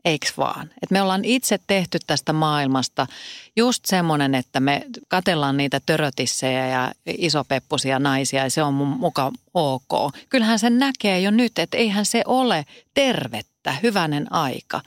eiks 0.06 0.38
vaan? 0.38 0.70
Et 0.84 0.92
me 0.92 1.02
ollaan 1.02 1.26
itse 1.26 1.60
tehty 1.68 1.98
tästä 2.08 2.34
maailmasta 2.34 3.08
just 3.56 3.86
semmoinen, 3.86 4.36
että 4.36 4.60
me 4.60 4.86
katellaan 5.08 5.58
niitä 5.58 5.82
törötissejä 5.86 6.68
ja 6.68 6.92
isopeppusia 7.06 8.00
naisia 8.00 8.44
ja 8.44 8.50
se 8.50 8.64
on 8.64 8.74
mun 8.74 8.88
muka 8.88 9.32
ok. 9.54 10.14
Kyllähän 10.30 10.60
se 10.60 10.70
näkee 10.70 11.20
jo 11.20 11.32
nyt, 11.32 11.60
että 11.60 11.78
eihän 11.78 12.06
se 12.06 12.24
ole 12.26 12.66
tervettä, 12.94 13.76
hyvänen 13.84 14.34
aika. 14.34 14.82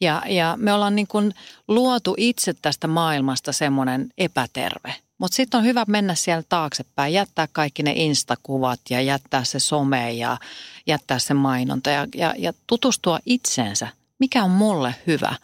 Ja, 0.00 0.22
ja 0.26 0.54
me 0.56 0.72
ollaan 0.72 0.96
niin 0.96 1.06
kuin 1.06 1.34
luotu 1.68 2.14
itse 2.16 2.54
tästä 2.62 2.86
maailmasta 2.86 3.52
semmoinen 3.52 4.08
epäterve. 4.18 4.94
Mutta 5.18 5.36
sitten 5.36 5.58
on 5.58 5.64
hyvä 5.64 5.84
mennä 5.88 6.14
siellä 6.14 6.42
taaksepäin, 6.48 7.12
jättää 7.12 7.48
kaikki 7.52 7.82
ne 7.82 7.92
instakuvat 7.96 8.80
ja 8.90 9.00
jättää 9.00 9.44
se 9.44 9.58
some 9.58 10.12
ja 10.12 10.38
jättää 10.86 11.18
se 11.18 11.34
mainonta 11.34 11.90
ja, 11.90 12.06
ja, 12.14 12.34
ja 12.38 12.52
tutustua 12.66 13.18
itseensä 13.26 13.88
mikä 14.18 14.44
on 14.44 14.50
mulle 14.50 14.94
hyvä, 15.06 15.34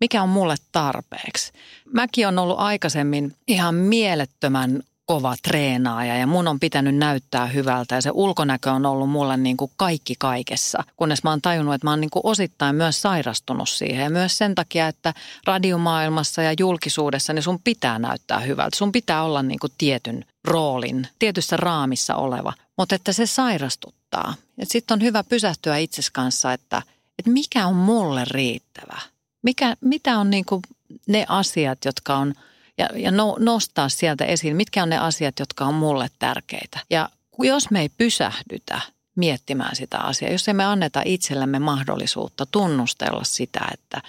mikä 0.00 0.22
on 0.22 0.28
mulle 0.28 0.54
tarpeeksi. 0.72 1.52
Mäkin 1.92 2.28
on 2.28 2.38
ollut 2.38 2.58
aikaisemmin 2.58 3.36
ihan 3.48 3.74
mielettömän 3.74 4.82
kova 5.06 5.34
treenaaja 5.42 6.16
ja 6.16 6.26
mun 6.26 6.48
on 6.48 6.60
pitänyt 6.60 6.96
näyttää 6.96 7.46
hyvältä 7.46 7.94
ja 7.94 8.00
se 8.00 8.10
ulkonäkö 8.14 8.72
on 8.72 8.86
ollut 8.86 9.10
mulle 9.10 9.36
niin 9.36 9.56
kuin 9.56 9.70
kaikki 9.76 10.14
kaikessa. 10.18 10.84
Kunnes 10.96 11.24
mä 11.24 11.30
oon 11.30 11.42
tajunnut, 11.42 11.74
että 11.74 11.86
mä 11.86 11.90
oon 11.90 12.00
niin 12.00 12.10
kuin 12.10 12.26
osittain 12.26 12.76
myös 12.76 13.02
sairastunut 13.02 13.68
siihen 13.68 14.04
ja 14.04 14.10
myös 14.10 14.38
sen 14.38 14.54
takia, 14.54 14.88
että 14.88 15.14
radiomaailmassa 15.46 16.42
ja 16.42 16.54
julkisuudessa 16.58 17.32
niin 17.32 17.42
sun 17.42 17.60
pitää 17.64 17.98
näyttää 17.98 18.38
hyvältä. 18.40 18.76
Sun 18.76 18.92
pitää 18.92 19.22
olla 19.22 19.42
niin 19.42 19.58
kuin 19.58 19.72
tietyn 19.78 20.24
roolin, 20.44 21.08
tietyssä 21.18 21.56
raamissa 21.56 22.16
oleva, 22.16 22.52
mutta 22.78 22.94
että 22.94 23.12
se 23.12 23.26
sairastuttaa. 23.26 24.34
Sitten 24.62 24.94
on 24.94 25.02
hyvä 25.02 25.24
pysähtyä 25.24 25.76
itses 25.76 26.10
kanssa, 26.10 26.52
että– 26.52 26.82
että 27.22 27.30
mikä 27.30 27.66
on 27.66 27.74
mulle 27.74 28.24
riittävä. 28.30 28.98
Mikä, 29.42 29.76
mitä 29.80 30.18
on 30.18 30.30
niin 30.30 30.44
kuin 30.44 30.62
ne 31.08 31.26
asiat, 31.28 31.84
jotka 31.84 32.16
on, 32.16 32.34
ja, 32.78 32.88
ja 32.96 33.10
no, 33.10 33.36
nostaa 33.38 33.88
sieltä 33.88 34.24
esiin, 34.24 34.56
mitkä 34.56 34.82
on 34.82 34.88
ne 34.88 34.98
asiat, 34.98 35.38
jotka 35.38 35.64
on 35.64 35.74
mulle 35.74 36.10
tärkeitä. 36.18 36.80
Ja 36.90 37.08
jos 37.38 37.70
me 37.70 37.80
ei 37.80 37.88
pysähdytä 37.88 38.80
miettimään 39.16 39.76
sitä 39.76 39.98
asiaa, 39.98 40.32
jos 40.32 40.48
emme 40.48 40.64
anneta 40.64 41.02
itsellemme 41.04 41.58
mahdollisuutta 41.58 42.46
tunnustella 42.46 43.24
sitä, 43.24 43.60
että, 43.72 44.02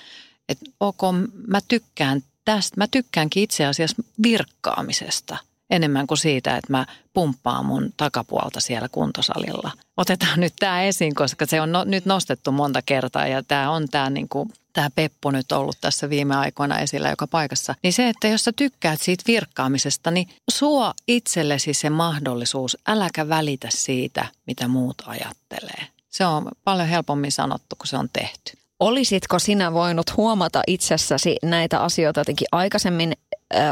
että 0.49 0.65
ok, 0.79 1.01
mä 1.47 1.59
tykkään 1.67 2.23
tästä, 2.45 2.77
mä 2.77 2.87
tykkäänkin 2.87 3.43
itse 3.43 3.65
asiassa 3.65 4.03
virkkaamisesta– 4.23 5.37
enemmän 5.69 6.07
kuin 6.07 6.17
siitä, 6.17 6.57
että 6.57 6.71
mä 6.71 6.85
pumppaan 7.13 7.65
mun 7.65 7.93
takapuolta 7.97 8.59
siellä 8.59 8.89
kuntosalilla. 8.89 9.71
Otetaan 9.97 10.39
nyt 10.39 10.53
tämä 10.59 10.83
esiin, 10.83 11.15
koska 11.15 11.45
se 11.45 11.61
on 11.61 11.71
no, 11.71 11.83
nyt 11.83 12.05
nostettu 12.05 12.51
monta 12.51 12.81
kertaa 12.81 13.27
ja 13.27 13.43
tämä 13.43 13.71
on 13.71 13.87
tämä 13.91 14.09
niin 14.09 14.29
kuin, 14.29 14.49
tämä 14.73 14.89
peppu 14.95 15.31
nyt 15.31 15.51
ollut 15.51 15.77
tässä 15.81 16.09
viime 16.09 16.35
aikoina 16.35 16.79
esillä 16.79 17.09
joka 17.09 17.27
paikassa. 17.27 17.75
Niin 17.83 17.93
se, 17.93 18.09
että 18.09 18.27
jos 18.27 18.43
sä 18.43 18.51
tykkäät 18.55 19.01
siitä 19.01 19.23
virkkaamisesta, 19.27 20.11
niin 20.11 20.29
suo 20.51 20.93
itsellesi 21.07 21.73
se 21.73 21.89
mahdollisuus, 21.89 22.77
äläkä 22.87 23.29
välitä 23.29 23.67
siitä, 23.71 24.25
mitä 24.47 24.67
muut 24.67 24.95
ajattelee. 25.05 25.87
Se 26.09 26.25
on 26.25 26.47
paljon 26.63 26.87
helpommin 26.87 27.31
sanottu, 27.31 27.75
kun 27.75 27.87
se 27.87 27.97
on 27.97 28.09
tehty. 28.13 28.57
Olisitko 28.79 29.39
sinä 29.39 29.73
voinut 29.73 30.17
huomata 30.17 30.61
itsessäsi 30.67 31.37
näitä 31.43 31.79
asioita 31.79 32.19
jotenkin 32.19 32.47
aikaisemmin 32.51 33.13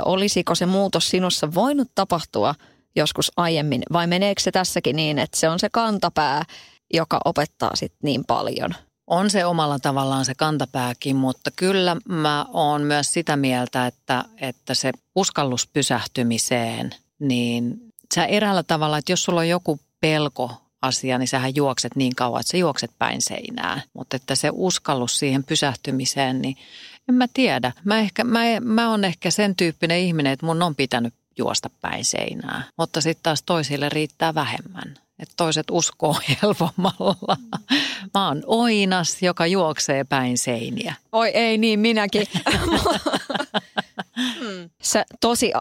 olisiko 0.05 0.55
se 0.55 0.65
muutos 0.65 1.09
sinussa 1.09 1.53
voinut 1.53 1.91
tapahtua 1.95 2.55
joskus 2.95 3.31
aiemmin 3.37 3.83
vai 3.93 4.07
meneekö 4.07 4.41
se 4.41 4.51
tässäkin 4.51 4.95
niin, 4.95 5.19
että 5.19 5.39
se 5.39 5.49
on 5.49 5.59
se 5.59 5.69
kantapää, 5.71 6.43
joka 6.93 7.19
opettaa 7.25 7.75
sit 7.75 7.93
niin 8.03 8.25
paljon? 8.25 8.75
On 9.07 9.29
se 9.29 9.45
omalla 9.45 9.79
tavallaan 9.79 10.25
se 10.25 10.33
kantapääkin, 10.35 11.15
mutta 11.15 11.51
kyllä 11.55 11.97
mä 12.09 12.45
oon 12.53 12.81
myös 12.81 13.13
sitä 13.13 13.35
mieltä, 13.35 13.87
että, 13.87 14.25
että 14.41 14.73
se 14.73 14.91
uskallus 15.15 15.67
pysähtymiseen, 15.67 16.95
niin 17.19 17.81
sä 18.15 18.25
eräällä 18.25 18.63
tavalla, 18.63 18.97
että 18.97 19.11
jos 19.11 19.23
sulla 19.23 19.39
on 19.39 19.49
joku 19.49 19.79
pelko 19.99 20.51
asia, 20.81 21.17
niin 21.17 21.27
sähän 21.27 21.55
juokset 21.55 21.95
niin 21.95 22.15
kauan, 22.15 22.39
että 22.39 22.51
sä 22.51 22.57
juokset 22.57 22.91
päin 22.99 23.21
seinää. 23.21 23.81
Mutta 23.93 24.15
että 24.15 24.35
se 24.35 24.49
uskallus 24.53 25.19
siihen 25.19 25.43
pysähtymiseen, 25.43 26.41
niin 26.41 26.57
en 27.09 27.15
mä 27.15 27.27
tiedä. 27.33 27.71
Mä, 27.83 27.99
ehkä, 27.99 28.23
mä, 28.23 28.39
mä 28.61 28.89
oon 28.89 29.05
ehkä 29.05 29.31
sen 29.31 29.55
tyyppinen 29.55 29.99
ihminen, 29.99 30.33
että 30.33 30.45
mun 30.45 30.63
on 30.63 30.75
pitänyt 30.75 31.13
juosta 31.37 31.69
päin 31.81 32.05
seinää. 32.05 32.63
Mutta 32.77 33.01
sitten 33.01 33.23
taas 33.23 33.43
toisille 33.43 33.89
riittää 33.89 34.35
vähemmän. 34.35 34.93
Että 35.19 35.33
toiset 35.37 35.65
uskoo 35.71 36.15
helpommalla. 36.41 37.37
Mä 38.13 38.27
oon 38.27 38.43
oinas, 38.45 39.21
joka 39.21 39.47
juoksee 39.47 40.03
päin 40.03 40.37
seiniä. 40.37 40.93
Oi 41.11 41.29
ei 41.29 41.57
niin, 41.57 41.79
minäkin. 41.79 42.27
Sä 44.83 45.05
tosi 45.21 45.51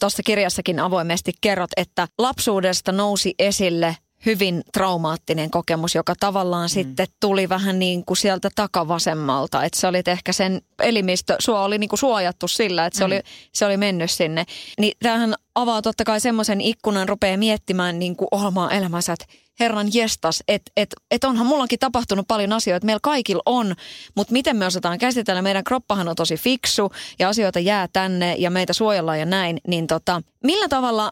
tuossa 0.00 0.22
kirjassakin 0.22 0.80
avoimesti 0.80 1.32
kerrot, 1.40 1.70
että 1.76 2.08
lapsuudesta 2.18 2.92
nousi 2.92 3.34
esille– 3.38 3.96
hyvin 4.26 4.62
traumaattinen 4.72 5.50
kokemus, 5.50 5.94
joka 5.94 6.14
tavallaan 6.20 6.64
mm. 6.64 6.72
sitten 6.72 7.06
tuli 7.20 7.48
vähän 7.48 7.78
niin 7.78 8.04
kuin 8.04 8.16
sieltä 8.16 8.50
takavasemmalta. 8.54 9.64
Että 9.64 9.80
se 9.80 9.86
oli 9.86 10.02
ehkä 10.06 10.32
sen 10.32 10.62
elimistö, 10.82 11.36
sua 11.38 11.64
oli 11.64 11.78
niin 11.78 11.88
kuin 11.88 11.98
suojattu 11.98 12.48
sillä, 12.48 12.86
että 12.86 12.98
se, 12.98 13.04
mm. 13.04 13.06
oli, 13.06 13.20
se 13.52 13.66
oli 13.66 13.76
mennyt 13.76 14.10
sinne. 14.10 14.44
Niin 14.78 14.92
tämähän 15.02 15.34
avaa 15.54 15.82
totta 15.82 16.04
kai 16.04 16.20
semmoisen 16.20 16.60
ikkunan, 16.60 17.08
rupeaa 17.08 17.36
miettimään 17.36 17.98
niin 17.98 18.16
kuin 18.16 18.28
omaa 18.30 18.70
elämänsä, 18.70 19.12
että 19.12 19.26
herran 19.60 19.88
jestas, 19.92 20.42
että 20.48 20.72
et, 20.76 20.94
et 21.10 21.24
onhan 21.24 21.46
mullakin 21.46 21.78
tapahtunut 21.78 22.28
paljon 22.28 22.52
asioita, 22.52 22.86
meillä 22.86 23.00
kaikilla 23.02 23.42
on, 23.46 23.74
mutta 24.14 24.32
miten 24.32 24.56
me 24.56 24.66
osataan 24.66 24.98
käsitellä, 24.98 25.42
meidän 25.42 25.64
kroppahan 25.64 26.08
on 26.08 26.16
tosi 26.16 26.36
fiksu 26.36 26.92
ja 27.18 27.28
asioita 27.28 27.58
jää 27.58 27.88
tänne 27.92 28.34
ja 28.38 28.50
meitä 28.50 28.72
suojellaan 28.72 29.20
ja 29.20 29.26
näin, 29.26 29.58
niin 29.66 29.86
tota, 29.86 30.22
millä 30.44 30.68
tavalla 30.68 31.10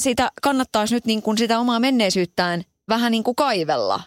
sitä 0.00 0.30
kannattaisi 0.42 0.94
nyt 0.94 1.04
niin 1.04 1.22
kuin 1.22 1.38
sitä 1.38 1.58
omaa 1.58 1.80
menneisyyttään 1.80 2.62
vähän 2.88 3.12
niin 3.12 3.24
kuin 3.24 3.34
kaivella 3.34 4.00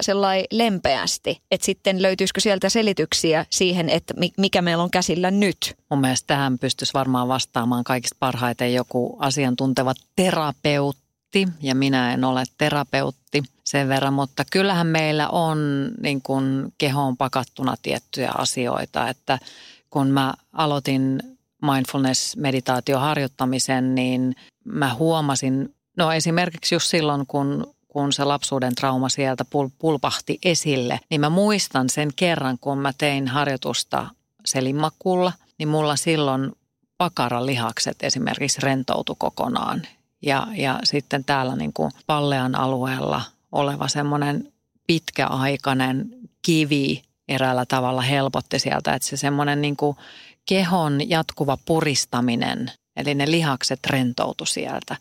sellainen 0.00 0.44
lempeästi, 0.50 1.42
että 1.50 1.64
sitten 1.64 2.02
löytyisikö 2.02 2.40
sieltä 2.40 2.68
selityksiä 2.68 3.46
siihen, 3.50 3.90
että 3.90 4.14
mikä 4.36 4.62
meillä 4.62 4.82
on 4.82 4.90
käsillä 4.90 5.30
nyt? 5.30 5.74
Mun 5.90 6.00
mielestä 6.00 6.26
tähän 6.26 6.58
pystyisi 6.58 6.94
varmaan 6.94 7.28
vastaamaan 7.28 7.84
kaikista 7.84 8.16
parhaiten 8.20 8.74
joku 8.74 9.16
asiantunteva 9.20 9.94
terapeutti, 10.16 11.48
ja 11.62 11.74
minä 11.74 12.14
en 12.14 12.24
ole 12.24 12.44
terapeutti 12.58 13.42
sen 13.64 13.88
verran, 13.88 14.14
mutta 14.14 14.44
kyllähän 14.52 14.86
meillä 14.86 15.28
on 15.28 15.88
niin 16.02 16.22
kuin 16.22 16.72
kehoon 16.78 17.16
pakattuna 17.16 17.74
tiettyjä 17.82 18.30
asioita, 18.38 19.08
että 19.08 19.38
kun 19.90 20.06
mä 20.06 20.34
aloitin 20.52 21.22
mindfulness-meditaatioharjoittamisen, 21.64 23.94
niin 23.94 24.36
mä 24.64 24.94
huomasin, 24.94 25.74
no 25.96 26.12
esimerkiksi 26.12 26.74
just 26.74 26.86
silloin, 26.86 27.26
kun, 27.26 27.74
kun 27.88 28.12
se 28.12 28.24
lapsuuden 28.24 28.74
trauma 28.74 29.08
sieltä 29.08 29.44
pul, 29.44 29.68
pulpahti 29.78 30.38
esille, 30.44 31.00
niin 31.10 31.20
mä 31.20 31.30
muistan 31.30 31.88
sen 31.88 32.10
kerran, 32.16 32.58
kun 32.60 32.78
mä 32.78 32.92
tein 32.98 33.28
harjoitusta 33.28 34.06
selinmakulla, 34.44 35.32
niin 35.58 35.68
mulla 35.68 35.96
silloin 35.96 36.52
pakaralihakset 36.98 37.96
esimerkiksi 38.02 38.60
rentoutu 38.60 39.14
kokonaan. 39.14 39.82
Ja, 40.22 40.46
ja 40.56 40.78
sitten 40.84 41.24
täällä 41.24 41.56
niin 41.56 41.72
kuin 41.72 41.92
pallean 42.06 42.54
alueella 42.54 43.22
oleva 43.52 43.88
semmoinen 43.88 44.52
pitkäaikainen 44.86 46.08
kivi 46.42 47.02
eräällä 47.28 47.66
tavalla 47.66 48.02
helpotti 48.02 48.58
sieltä, 48.58 48.94
että 48.94 49.08
se 49.08 49.16
semmoinen 49.16 49.62
niin 49.62 49.76
kuin 49.76 49.96
kehon 50.46 51.10
jatkuva 51.10 51.58
puristaminen, 51.64 52.70
eli 52.96 53.14
ne 53.14 53.30
lihakset 53.30 53.80
rentoutu 53.86 54.46
sieltä, 54.46 54.96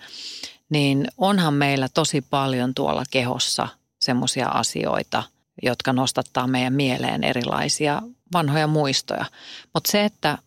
niin 0.69 1.07
onhan 1.17 1.53
meillä 1.53 1.87
tosi 1.93 2.21
paljon 2.21 2.73
tuolla 2.73 3.03
kehossa 3.11 3.67
semmoisia 4.01 4.47
asioita, 4.47 5.23
jotka 5.63 5.93
nostattaa 5.93 6.47
meidän 6.47 6.73
mieleen 6.73 7.23
erilaisia 7.23 8.01
vanhoja 8.33 8.67
muistoja. 8.67 9.25
Mutta 9.73 9.91
se, 9.91 10.05
että 10.05 10.37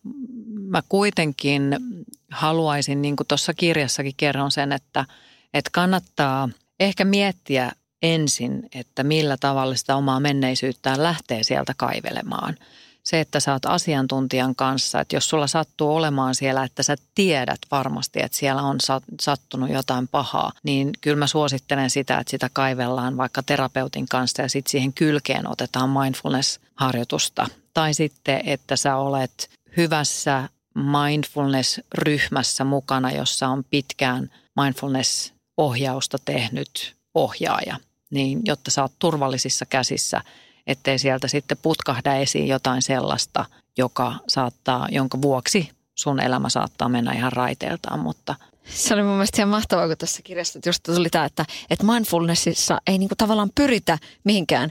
mä 0.67 0.81
kuitenkin 0.89 1.77
haluaisin, 2.31 3.01
niin 3.01 3.15
kuin 3.15 3.27
tuossa 3.27 3.53
kirjassakin 3.53 4.13
kerron 4.17 4.51
sen, 4.51 4.71
että, 4.71 5.05
että 5.53 5.69
kannattaa 5.73 6.49
ehkä 6.79 7.05
miettiä 7.05 7.71
ensin, 8.01 8.69
että 8.75 9.03
millä 9.03 9.37
tavalla 9.37 9.75
sitä 9.75 9.95
omaa 9.95 10.19
menneisyyttään 10.19 11.03
lähtee 11.03 11.43
sieltä 11.43 11.73
kaivelemaan. 11.77 12.57
Se, 13.07 13.19
että 13.19 13.39
sä 13.39 13.53
oot 13.53 13.65
asiantuntijan 13.65 14.55
kanssa, 14.55 15.01
että 15.01 15.15
jos 15.15 15.29
sulla 15.29 15.47
sattuu 15.47 15.95
olemaan 15.95 16.35
siellä, 16.35 16.63
että 16.63 16.83
sä 16.83 16.95
tiedät 17.15 17.59
varmasti, 17.71 18.19
että 18.23 18.37
siellä 18.37 18.61
on 18.61 18.77
sattunut 19.21 19.69
jotain 19.69 20.07
pahaa, 20.07 20.51
niin 20.63 20.89
kyllä 21.01 21.17
mä 21.17 21.27
suosittelen 21.27 21.89
sitä, 21.89 22.17
että 22.17 22.31
sitä 22.31 22.49
kaivellaan 22.53 23.17
vaikka 23.17 23.43
terapeutin 23.43 24.07
kanssa 24.07 24.41
ja 24.41 24.49
sitten 24.49 24.71
siihen 24.71 24.93
kylkeen 24.93 25.49
otetaan 25.49 25.89
mindfulness-harjoitusta. 25.89 27.47
Tai 27.73 27.93
sitten, 27.93 28.41
että 28.45 28.75
sä 28.75 28.95
olet 28.95 29.49
hyvässä 29.77 30.49
mindfulness-ryhmässä 30.75 32.63
mukana, 32.63 33.11
jossa 33.11 33.47
on 33.47 33.63
pitkään 33.63 34.31
mindfulness-ohjausta 34.59 36.17
tehnyt 36.25 36.95
ohjaaja, 37.15 37.77
niin 38.09 38.41
jotta 38.45 38.71
sä 38.71 38.81
oot 38.81 38.93
turvallisissa 38.99 39.65
käsissä, 39.65 40.21
ettei 40.67 40.99
sieltä 40.99 41.27
sitten 41.27 41.57
putkahda 41.61 42.15
esiin 42.15 42.47
jotain 42.47 42.81
sellaista, 42.81 43.45
joka 43.77 44.13
saattaa, 44.27 44.87
jonka 44.91 45.21
vuoksi 45.21 45.69
sun 45.95 46.19
elämä 46.19 46.49
saattaa 46.49 46.89
mennä 46.89 47.13
ihan 47.13 47.33
raiteeltaan, 47.33 47.99
mutta 47.99 48.35
se 48.69 48.93
oli 48.93 49.03
mun 49.03 49.11
mielestä 49.11 49.41
ihan 49.41 49.49
mahtavaa, 49.49 49.87
kun 49.87 49.97
tässä 49.97 50.21
kirjassa 50.21 50.59
just 50.65 50.83
tuli 50.83 51.09
tämä, 51.09 51.25
että, 51.25 51.45
että 51.69 51.85
mindfulnessissa 51.85 52.81
ei 52.87 52.97
niinku 52.97 53.15
tavallaan 53.17 53.51
pyritä 53.55 53.97
mihinkään 54.23 54.69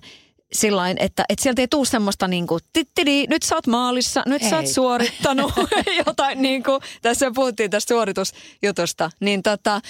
sillain, 0.52 0.96
että, 1.00 1.24
että 1.28 1.42
sieltä 1.42 1.62
ei 1.62 1.68
tule 1.68 1.86
semmoista 1.86 2.28
niin 2.28 2.46
kuin, 2.46 2.60
tittidi, 2.72 3.26
nyt 3.26 3.42
sä 3.42 3.54
oot 3.54 3.66
maalissa, 3.66 4.22
nyt 4.26 4.42
ei. 4.42 4.50
sä 4.50 4.56
oot 4.56 4.66
suorittanut 4.66 5.52
jotain 6.06 6.42
niin 6.42 6.62
kuin, 6.62 6.80
tässä 7.02 7.30
puhuttiin 7.34 7.70
tästä 7.70 7.94
suoritusjutusta, 7.94 9.10
niin 9.20 9.42
tota, 9.42 9.80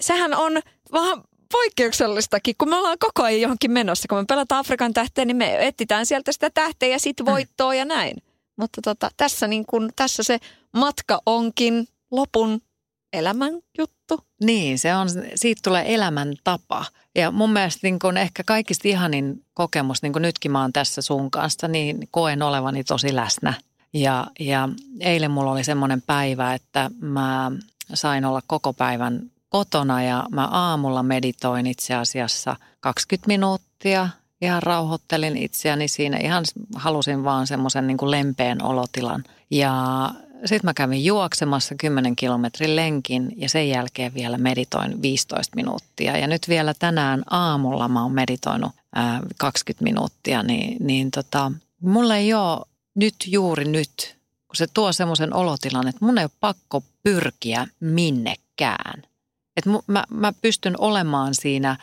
sehän 0.00 0.34
on 0.34 0.52
vähän 0.92 1.22
poikkeuksellistakin, 1.52 2.54
kun 2.58 2.68
me 2.68 2.76
ollaan 2.76 2.98
koko 2.98 3.22
ajan 3.22 3.40
johonkin 3.40 3.70
menossa. 3.70 4.08
Kun 4.08 4.18
me 4.18 4.24
pelataan 4.28 4.60
Afrikan 4.60 4.92
tähteä, 4.92 5.24
niin 5.24 5.36
me 5.36 5.66
etsitään 5.66 6.06
sieltä 6.06 6.32
sitä 6.32 6.50
tähteä 6.50 6.88
ja 6.88 6.98
sitten 6.98 7.26
voittoa 7.26 7.74
ja 7.74 7.84
näin. 7.84 8.16
Mutta 8.56 8.82
tota, 8.82 9.10
tässä, 9.16 9.46
niin 9.46 9.66
kun, 9.66 9.90
tässä 9.96 10.22
se 10.22 10.38
matka 10.72 11.20
onkin 11.26 11.88
lopun 12.10 12.60
elämän 13.12 13.52
juttu. 13.78 14.20
Niin, 14.42 14.78
se 14.78 14.94
on, 14.94 15.08
siitä 15.34 15.60
tulee 15.64 15.94
elämäntapa. 15.94 16.84
Ja 17.14 17.30
mun 17.30 17.52
mielestä 17.52 17.80
niin 17.82 17.98
kun 17.98 18.16
ehkä 18.16 18.42
kaikista 18.44 18.88
ihanin 18.88 19.44
kokemus, 19.54 20.02
niin 20.02 20.12
kuin 20.12 20.22
nytkin 20.22 20.52
mä 20.52 20.60
oon 20.60 20.72
tässä 20.72 21.02
sun 21.02 21.30
kanssa, 21.30 21.68
niin 21.68 22.08
koen 22.10 22.42
olevani 22.42 22.84
tosi 22.84 23.14
läsnä. 23.14 23.54
Ja, 23.94 24.26
ja 24.40 24.68
eilen 25.00 25.30
mulla 25.30 25.52
oli 25.52 25.64
semmoinen 25.64 26.02
päivä, 26.02 26.54
että 26.54 26.90
mä 27.00 27.52
sain 27.94 28.24
olla 28.24 28.40
koko 28.46 28.72
päivän 28.72 29.30
kotona 29.48 30.02
ja 30.02 30.24
mä 30.30 30.44
aamulla 30.44 31.02
meditoin 31.02 31.66
itse 31.66 31.94
asiassa 31.94 32.56
20 32.80 33.26
minuuttia. 33.26 34.08
Ihan 34.40 34.62
rauhoittelin 34.62 35.36
itseäni 35.36 35.88
siinä. 35.88 36.16
Ihan 36.16 36.44
halusin 36.74 37.24
vaan 37.24 37.46
semmoisen 37.46 37.86
niin 37.86 38.10
lempeän 38.10 38.62
olotilan. 38.62 39.24
Ja 39.50 40.10
sitten 40.44 40.68
mä 40.68 40.74
kävin 40.74 41.04
juoksemassa 41.04 41.74
10 41.74 42.16
kilometrin 42.16 42.76
lenkin 42.76 43.32
ja 43.36 43.48
sen 43.48 43.68
jälkeen 43.68 44.14
vielä 44.14 44.38
meditoin 44.38 45.02
15 45.02 45.56
minuuttia. 45.56 46.16
Ja 46.16 46.26
nyt 46.26 46.48
vielä 46.48 46.74
tänään 46.78 47.22
aamulla 47.30 47.88
mä 47.88 48.02
oon 48.02 48.12
meditoinut 48.12 48.72
ää, 48.94 49.20
20 49.38 49.84
minuuttia, 49.84 50.42
niin, 50.42 50.86
niin 50.86 51.10
tota, 51.10 51.52
mulla 51.80 52.16
ei 52.16 52.34
ole 52.34 52.66
nyt 52.94 53.14
juuri 53.26 53.64
nyt, 53.64 54.16
kun 54.48 54.56
se 54.56 54.66
tuo 54.74 54.92
semmoisen 54.92 55.34
olotilan, 55.34 55.88
että 55.88 56.04
mun 56.04 56.18
ei 56.18 56.24
ole 56.24 56.30
pakko 56.40 56.82
pyrkiä 57.02 57.66
minnekään. 57.80 59.02
Että 59.56 59.70
mä, 59.86 60.04
mä 60.10 60.32
pystyn 60.42 60.74
olemaan 60.78 61.34
siinä, 61.34 61.76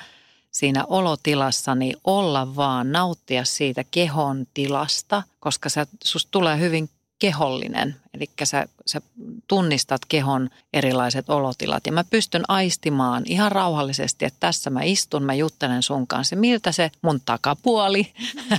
siinä 0.52 0.86
olotilassani, 0.88 1.94
olla 2.04 2.56
vaan, 2.56 2.92
nauttia 2.92 3.46
siitä 3.46 3.84
kehon 3.92 4.48
tilasta, 4.54 5.24
koska 5.40 5.70
sä, 5.70 5.88
susta 6.04 6.32
tulee 6.32 6.60
hyvin 6.60 6.90
kehollinen. 7.24 7.96
Eli 8.14 8.30
sä, 8.44 8.66
sä 8.86 9.02
tunnistat 9.48 10.02
kehon 10.06 10.50
erilaiset 10.74 11.30
olotilat 11.30 11.86
ja 11.86 11.92
mä 11.92 12.04
pystyn 12.04 12.44
aistimaan 12.48 13.24
ihan 13.26 13.52
rauhallisesti, 13.52 14.26
että 14.26 14.40
tässä 14.40 14.70
mä 14.70 14.84
istun, 14.84 15.24
mä 15.24 15.34
juttelen 15.34 15.84
sun 15.84 16.08
kanssa. 16.08 16.36
Miltä 16.36 16.72
se 16.72 16.92
mun 17.02 17.22
takapuoli 17.26 18.14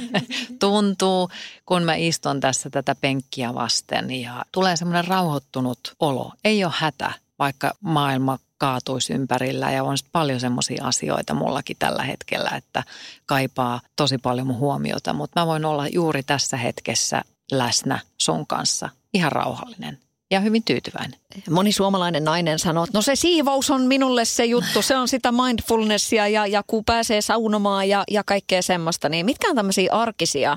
tuntuu, 0.61 1.31
kun 1.67 1.83
mä 1.83 1.95
istun 1.95 2.41
tässä 2.41 2.71
tätä 2.71 2.95
penkkiä 2.95 3.55
vasten 3.55 4.11
ja 4.11 4.45
tulee 4.53 4.77
semmoinen 4.77 5.07
rauhoittunut 5.07 5.79
olo. 6.01 6.33
Ei 6.45 6.65
ole 6.65 6.73
hätä, 6.77 7.13
vaikka 7.39 7.75
maailma 7.81 8.39
kaatuisi 8.65 9.13
ympärillä. 9.13 9.71
Ja 9.71 9.85
on 9.85 9.97
paljon 10.13 10.41
semmoisia 10.41 10.85
asioita 10.85 11.35
mullakin 11.35 11.77
tällä 11.79 12.03
hetkellä, 12.03 12.51
että 12.57 12.83
kaipaa 13.27 13.81
tosi 13.97 14.19
paljon 14.19 14.47
mun 14.47 14.59
huomiota, 14.59 15.13
mutta 15.13 15.41
mä 15.41 15.47
voin 15.47 15.65
olla 15.65 15.89
juuri 15.89 16.23
tässä 16.23 16.57
hetkessä 16.57 17.23
läsnä 17.53 17.99
sun 18.19 18.47
kanssa. 18.47 18.89
Ihan 19.15 19.33
rauhallinen 19.33 19.99
ja 20.31 20.41
hyvin 20.41 20.63
tyytyväinen. 20.65 21.21
Moni 21.51 21.73
suomalainen 21.73 22.25
nainen 22.25 22.59
sanoo, 22.59 22.85
että 22.85 22.99
no 22.99 23.03
se 23.03 23.17
siivous 23.17 23.71
on 23.71 23.83
minulle 23.83 24.25
se 24.25 24.45
juttu, 24.45 24.83
se 24.83 24.97
on 24.97 25.09
sitä 25.09 25.33
mindfulnessia 25.33 26.29
ja, 26.29 26.47
ja 26.47 26.63
kun 26.67 26.85
pääsee 26.85 27.21
saunomaan 27.21 27.89
ja, 27.89 28.05
ja 28.11 28.25
kaikkea 28.25 28.63
semmoista, 28.63 29.09
niin 29.09 29.27
mitkä 29.27 29.51
on 29.51 29.57
tämmöisiä 29.57 29.93
arkisia 29.93 30.57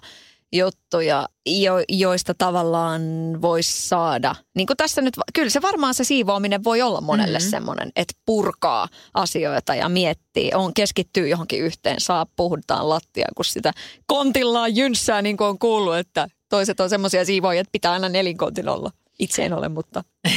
juttuja, 0.53 1.27
jo, 1.45 1.73
joista 1.89 2.33
tavallaan 2.37 3.01
voisi 3.41 3.87
saada. 3.87 4.35
Niin 4.55 4.67
kuin 4.67 4.77
tässä 4.77 5.01
nyt, 5.01 5.13
kyllä 5.33 5.49
se 5.49 5.61
varmaan 5.61 5.93
se 5.93 6.03
siivoaminen 6.03 6.63
voi 6.63 6.81
olla 6.81 7.01
monelle 7.01 7.37
mm-hmm. 7.37 7.49
semmoinen, 7.49 7.91
että 7.95 8.13
purkaa 8.25 8.87
asioita 9.13 9.75
ja 9.75 9.89
miettii, 9.89 10.51
on 10.53 10.73
keskittyy 10.73 11.27
johonkin 11.27 11.61
yhteen, 11.61 12.01
saa 12.01 12.25
puhutaan 12.35 12.89
lattia, 12.89 13.27
kun 13.35 13.45
sitä 13.45 13.71
kontillaan 14.07 14.75
jynssää, 14.75 15.21
niin 15.21 15.37
kuin 15.37 15.47
on 15.47 15.59
kuullut, 15.59 15.95
että 15.95 16.27
toiset 16.49 16.79
on 16.79 16.89
semmoisia 16.89 17.25
siivoja, 17.25 17.61
että 17.61 17.71
pitää 17.71 17.91
aina 17.91 18.09
nelinkontin 18.09 18.69
olla. 18.69 18.91
Itse 19.19 19.45
en 19.45 19.53
ole, 19.53 19.69
mutta... 19.69 20.03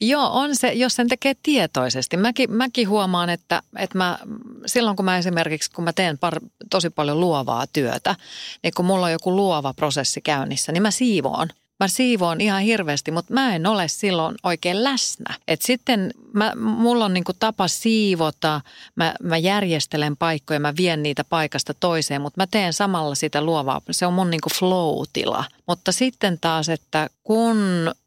Joo, 0.00 0.30
on 0.32 0.56
se, 0.56 0.72
jos 0.72 0.94
sen 0.94 1.08
tekee 1.08 1.34
tietoisesti. 1.42 2.16
Mäkin, 2.16 2.52
mäkin 2.52 2.88
huomaan, 2.88 3.30
että, 3.30 3.62
että 3.78 3.98
mä, 3.98 4.18
silloin 4.66 4.96
kun 4.96 5.04
mä 5.04 5.18
esimerkiksi, 5.18 5.70
kun 5.70 5.84
mä 5.84 5.92
teen 5.92 6.18
par, 6.18 6.40
tosi 6.70 6.90
paljon 6.90 7.20
luovaa 7.20 7.66
työtä, 7.66 8.16
niin 8.62 8.72
kun 8.76 8.84
mulla 8.84 9.06
on 9.06 9.12
joku 9.12 9.36
luova 9.36 9.74
prosessi 9.74 10.20
käynnissä, 10.20 10.72
niin 10.72 10.82
mä 10.82 10.90
siivoon– 10.90 11.48
Mä 11.82 11.88
siivoon 11.88 12.40
ihan 12.40 12.62
hirveästi, 12.62 13.10
mutta 13.10 13.34
mä 13.34 13.54
en 13.54 13.66
ole 13.66 13.88
silloin 13.88 14.34
oikein 14.42 14.84
läsnä. 14.84 15.34
Et 15.48 15.62
sitten 15.62 16.10
mä, 16.32 16.52
mulla 16.56 17.04
on 17.04 17.14
niinku 17.14 17.32
tapa 17.38 17.68
siivota, 17.68 18.60
mä, 18.96 19.14
mä 19.22 19.36
järjestelen 19.36 20.16
paikkoja, 20.16 20.60
mä 20.60 20.74
vien 20.76 21.02
niitä 21.02 21.24
paikasta 21.24 21.74
toiseen, 21.74 22.22
mutta 22.22 22.40
mä 22.40 22.46
teen 22.46 22.72
samalla 22.72 23.14
sitä 23.14 23.42
luovaa. 23.42 23.80
Se 23.90 24.06
on 24.06 24.12
mun 24.12 24.30
niinku 24.30 24.48
flow-tila. 24.58 25.44
Mutta 25.68 25.92
sitten 25.92 26.38
taas, 26.40 26.68
että 26.68 27.10
kun 27.22 27.56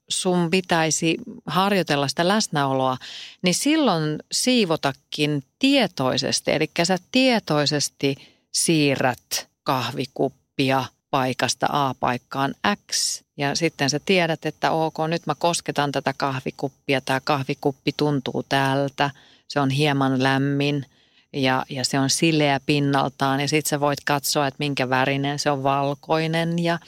sun 0.09 0.49
pitäisi 0.49 1.17
harjoitella 1.45 2.07
sitä 2.07 2.27
läsnäoloa, 2.27 2.97
niin 3.41 3.55
silloin 3.55 4.19
siivotakin 4.31 5.43
tietoisesti. 5.59 6.51
Eli 6.51 6.71
sä 6.83 6.97
tietoisesti 7.11 8.15
siirrät 8.51 9.49
kahvikuppia 9.63 10.85
paikasta 11.11 11.67
A 11.69 11.95
paikkaan 11.99 12.53
X 12.91 13.24
ja 13.37 13.55
sitten 13.55 13.89
sä 13.89 13.99
tiedät, 14.05 14.45
että 14.45 14.71
ok, 14.71 14.95
nyt 15.07 15.25
mä 15.25 15.35
kosketan 15.35 15.91
tätä 15.91 16.13
kahvikuppia, 16.17 17.01
tämä 17.01 17.19
kahvikuppi 17.23 17.91
tuntuu 17.97 18.45
tältä, 18.49 19.09
se 19.47 19.59
on 19.59 19.69
hieman 19.69 20.23
lämmin 20.23 20.85
ja, 21.35 21.65
ja 21.69 21.85
se 21.85 21.99
on 21.99 22.09
sileä 22.09 22.59
pinnaltaan. 22.65 23.39
Ja 23.39 23.47
sitten 23.47 23.69
sä 23.69 23.79
voit 23.79 23.99
katsoa, 24.05 24.47
että 24.47 24.55
minkä 24.59 24.89
värinen 24.89 25.39
se 25.39 25.51
on 25.51 25.63
valkoinen. 25.63 26.63
Ja, 26.63 26.79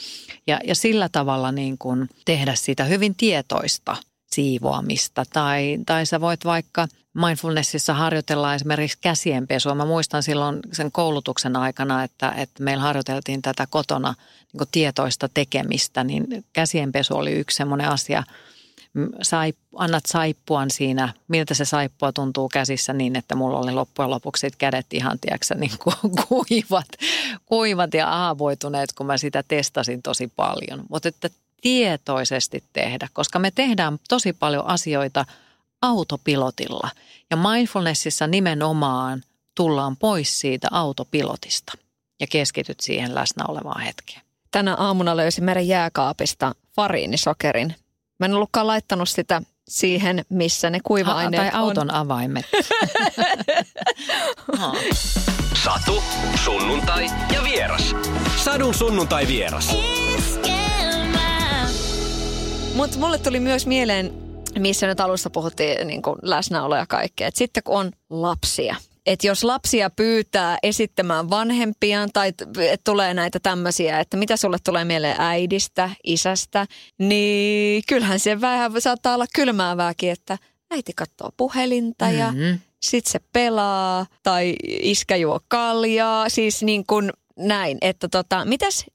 ja, 0.47 0.59
ja 0.63 0.75
sillä 0.75 1.09
tavalla 1.09 1.51
niin 1.51 1.77
kun 1.77 2.09
tehdä 2.25 2.55
sitä 2.55 2.83
hyvin 2.83 3.15
tietoista 3.15 3.97
siivoamista 4.31 5.23
tai, 5.33 5.77
tai 5.85 6.05
sä 6.05 6.21
voit 6.21 6.45
vaikka 6.45 6.87
mindfulnessissa 7.13 7.93
harjoitella 7.93 8.55
esimerkiksi 8.55 8.97
käsienpesua. 9.01 9.75
Mä 9.75 9.85
muistan 9.85 10.23
silloin 10.23 10.59
sen 10.73 10.91
koulutuksen 10.91 11.55
aikana, 11.55 12.03
että, 12.03 12.33
että 12.37 12.63
meillä 12.63 12.83
harjoiteltiin 12.83 13.41
tätä 13.41 13.67
kotona 13.69 14.13
niin 14.53 14.67
tietoista 14.71 15.29
tekemistä, 15.33 16.03
niin 16.03 16.45
käsienpesu 16.53 17.15
oli 17.15 17.31
yksi 17.31 17.57
semmoinen 17.57 17.89
asia, 17.89 18.23
saip, 19.21 19.57
annat 19.75 20.05
saippuan 20.05 20.71
siinä, 20.71 21.13
miltä 21.27 21.53
se 21.53 21.65
saippua 21.65 22.11
tuntuu 22.11 22.49
käsissä 22.49 22.93
niin, 22.93 23.15
että 23.15 23.35
mulla 23.35 23.59
oli 23.59 23.71
loppujen 23.71 24.11
lopuksi 24.11 24.47
kädet 24.57 24.85
ihan, 24.93 25.19
tiedätkö, 25.19 25.55
niin 25.55 25.71
kuivat, 26.27 26.87
kuivat 27.45 27.93
ja 27.93 28.09
aavoituneet, 28.09 28.93
kun 28.93 29.05
mä 29.05 29.17
sitä 29.17 29.43
testasin 29.47 30.01
tosi 30.01 30.31
paljon. 30.35 30.83
Mutta 30.89 31.09
että 31.09 31.29
tietoisesti 31.61 32.63
tehdä, 32.73 33.07
koska 33.13 33.39
me 33.39 33.51
tehdään 33.51 33.97
tosi 34.09 34.33
paljon 34.33 34.67
asioita 34.67 35.25
autopilotilla. 35.81 36.89
Ja 37.29 37.37
mindfulnessissa 37.37 38.27
nimenomaan 38.27 39.23
tullaan 39.55 39.97
pois 39.97 40.39
siitä 40.39 40.67
autopilotista 40.71 41.73
ja 42.19 42.27
keskityt 42.27 42.79
siihen 42.79 43.15
läsnä 43.15 43.45
olevaan 43.47 43.81
hetkeen. 43.81 44.21
Tänä 44.51 44.75
aamuna 44.75 45.17
löysin 45.17 45.43
meidän 45.43 45.67
jääkaapista 45.67 46.55
fariinisokerin. 46.75 47.75
Mä 48.19 48.25
en 48.25 48.33
ollutkaan 48.33 48.67
laittanut 48.67 49.09
sitä 49.09 49.41
siihen, 49.67 50.25
missä 50.29 50.69
ne 50.69 50.79
kuiva-aineet 50.83 51.43
on. 51.43 51.51
Tai 51.51 51.59
auton 51.59 51.91
on. 51.91 51.95
avaimet. 51.95 52.45
Satu, 55.63 56.03
sunnuntai 56.43 57.05
ja 57.33 57.43
vieras. 57.43 57.95
Sadun 58.37 58.73
sunnuntai 58.73 59.27
vieras. 59.27 59.75
Mutta 62.77 62.97
mulle 62.99 63.17
tuli 63.17 63.39
myös 63.39 63.67
mieleen, 63.67 64.13
missä 64.59 64.87
nyt 64.87 64.99
alussa 64.99 65.29
puhuttiin 65.29 65.87
niin 65.87 66.01
kuin 66.01 66.15
läsnäolo 66.21 66.75
ja 66.75 66.85
kaikkea. 66.85 67.27
Että 67.27 67.37
sitten 67.37 67.63
kun 67.63 67.75
on 67.77 67.91
lapsia, 68.09 68.75
että 69.05 69.27
jos 69.27 69.43
lapsia 69.43 69.89
pyytää 69.89 70.57
esittämään 70.63 71.29
vanhempiaan 71.29 72.09
tai 72.13 72.27
että 72.27 72.45
tulee 72.83 73.13
näitä 73.13 73.39
tämmöisiä, 73.39 73.99
että 73.99 74.17
mitä 74.17 74.37
sulle 74.37 74.57
tulee 74.63 74.85
mieleen 74.85 75.15
äidistä, 75.19 75.89
isästä, 76.03 76.67
niin 76.99 77.83
kyllähän 77.87 78.19
se 78.19 78.41
vähän 78.41 78.71
saattaa 78.81 79.13
olla 79.13 79.25
kylmäävääkin, 79.35 80.11
että 80.11 80.37
äiti 80.71 80.93
katsoo 80.95 81.29
puhelinta 81.37 82.09
ja 82.09 82.31
mm-hmm. 82.31 82.59
sit 82.81 83.05
se 83.05 83.19
pelaa 83.33 84.05
tai 84.23 84.55
iskä 84.67 85.15
juo 85.15 85.39
kaljaa. 85.47 86.29
Siis 86.29 86.63
niin 86.63 86.85
kuin 86.85 87.11
näin, 87.39 87.77
että 87.81 88.07
tota, 88.07 88.45
mitäs 88.45 88.85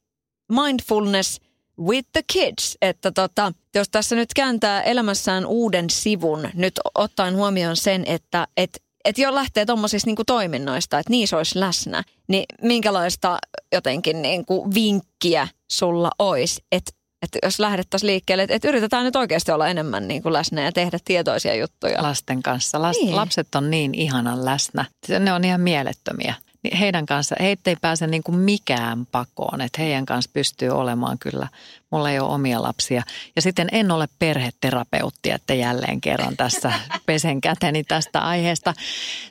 mindfulness 0.53 1.41
with 1.81 2.09
the 2.13 2.23
kids, 2.33 2.79
että 2.83 3.13
tota, 3.13 3.53
jos 3.75 3.89
tässä 3.89 4.17
nyt 4.17 4.35
kääntää 4.35 4.83
elämässään 4.83 5.47
uuden 5.47 5.91
sivun, 5.91 6.49
nyt 6.55 6.81
ottaen 6.95 7.37
huomioon 7.37 7.77
sen, 7.77 8.05
että 8.07 8.49
et 8.57 8.83
että 9.05 9.23
jo 9.23 9.35
lähtee 9.35 9.67
tuommoisista 9.67 10.09
niinku 10.09 10.25
toiminnoista, 10.25 10.99
että 10.99 11.11
niissä 11.11 11.37
olisi 11.37 11.61
läsnä, 11.61 12.03
niin 12.29 12.45
minkälaista 12.63 13.39
jotenkin 13.73 14.23
niinku 14.23 14.75
vinkkiä 14.75 15.49
sulla 15.73 16.11
olisi, 16.19 16.65
että 16.73 16.93
että 17.23 17.39
jos 17.43 17.61
lähdettäisiin 17.61 18.07
liikkeelle, 18.07 18.43
että, 18.43 18.55
että 18.55 18.69
yritetään 18.69 19.05
nyt 19.05 19.17
oikeasti 19.17 19.53
olla 19.53 19.69
enemmän 19.69 20.09
niin 20.09 20.23
kuin 20.23 20.33
läsnä 20.33 20.63
ja 20.63 20.73
tehdä 20.73 20.99
tietoisia 21.05 21.55
juttuja. 21.55 22.03
Lasten 22.03 22.43
kanssa. 22.43 22.83
Last, 22.83 23.01
niin. 23.01 23.17
Lapset 23.17 23.55
on 23.55 23.71
niin 23.71 23.95
ihanan 23.95 24.45
läsnä. 24.45 24.85
Ne 25.19 25.33
on 25.33 25.45
ihan 25.45 25.61
mielettömiä 25.61 26.35
niin 26.63 26.77
heidän 26.77 27.07
kanssa, 27.07 27.37
heitä 27.41 27.71
ei 27.71 27.77
pääse 27.81 28.07
niin 28.07 28.23
kuin 28.23 28.39
mikään 28.39 29.07
pakoon, 29.07 29.61
että 29.61 29.83
heidän 29.83 30.07
kanssa 30.07 30.31
pystyy 30.35 30.69
olemaan 30.69 31.19
kyllä. 31.19 31.49
Mulla 31.91 32.11
ei 32.11 32.21
ole 32.21 32.33
omia 32.33 32.63
lapsia. 32.63 33.03
Ja 33.37 33.43
sitten 33.43 33.69
en 33.73 33.91
ole 33.91 34.09
perheterapeutti, 34.19 35.31
että 35.31 35.55
jälleen 35.55 36.01
kerran 36.01 36.37
tässä 36.37 36.73
pesen 37.07 37.41
käteni 37.41 37.85
tästä 37.85 38.21
aiheesta 38.21 38.75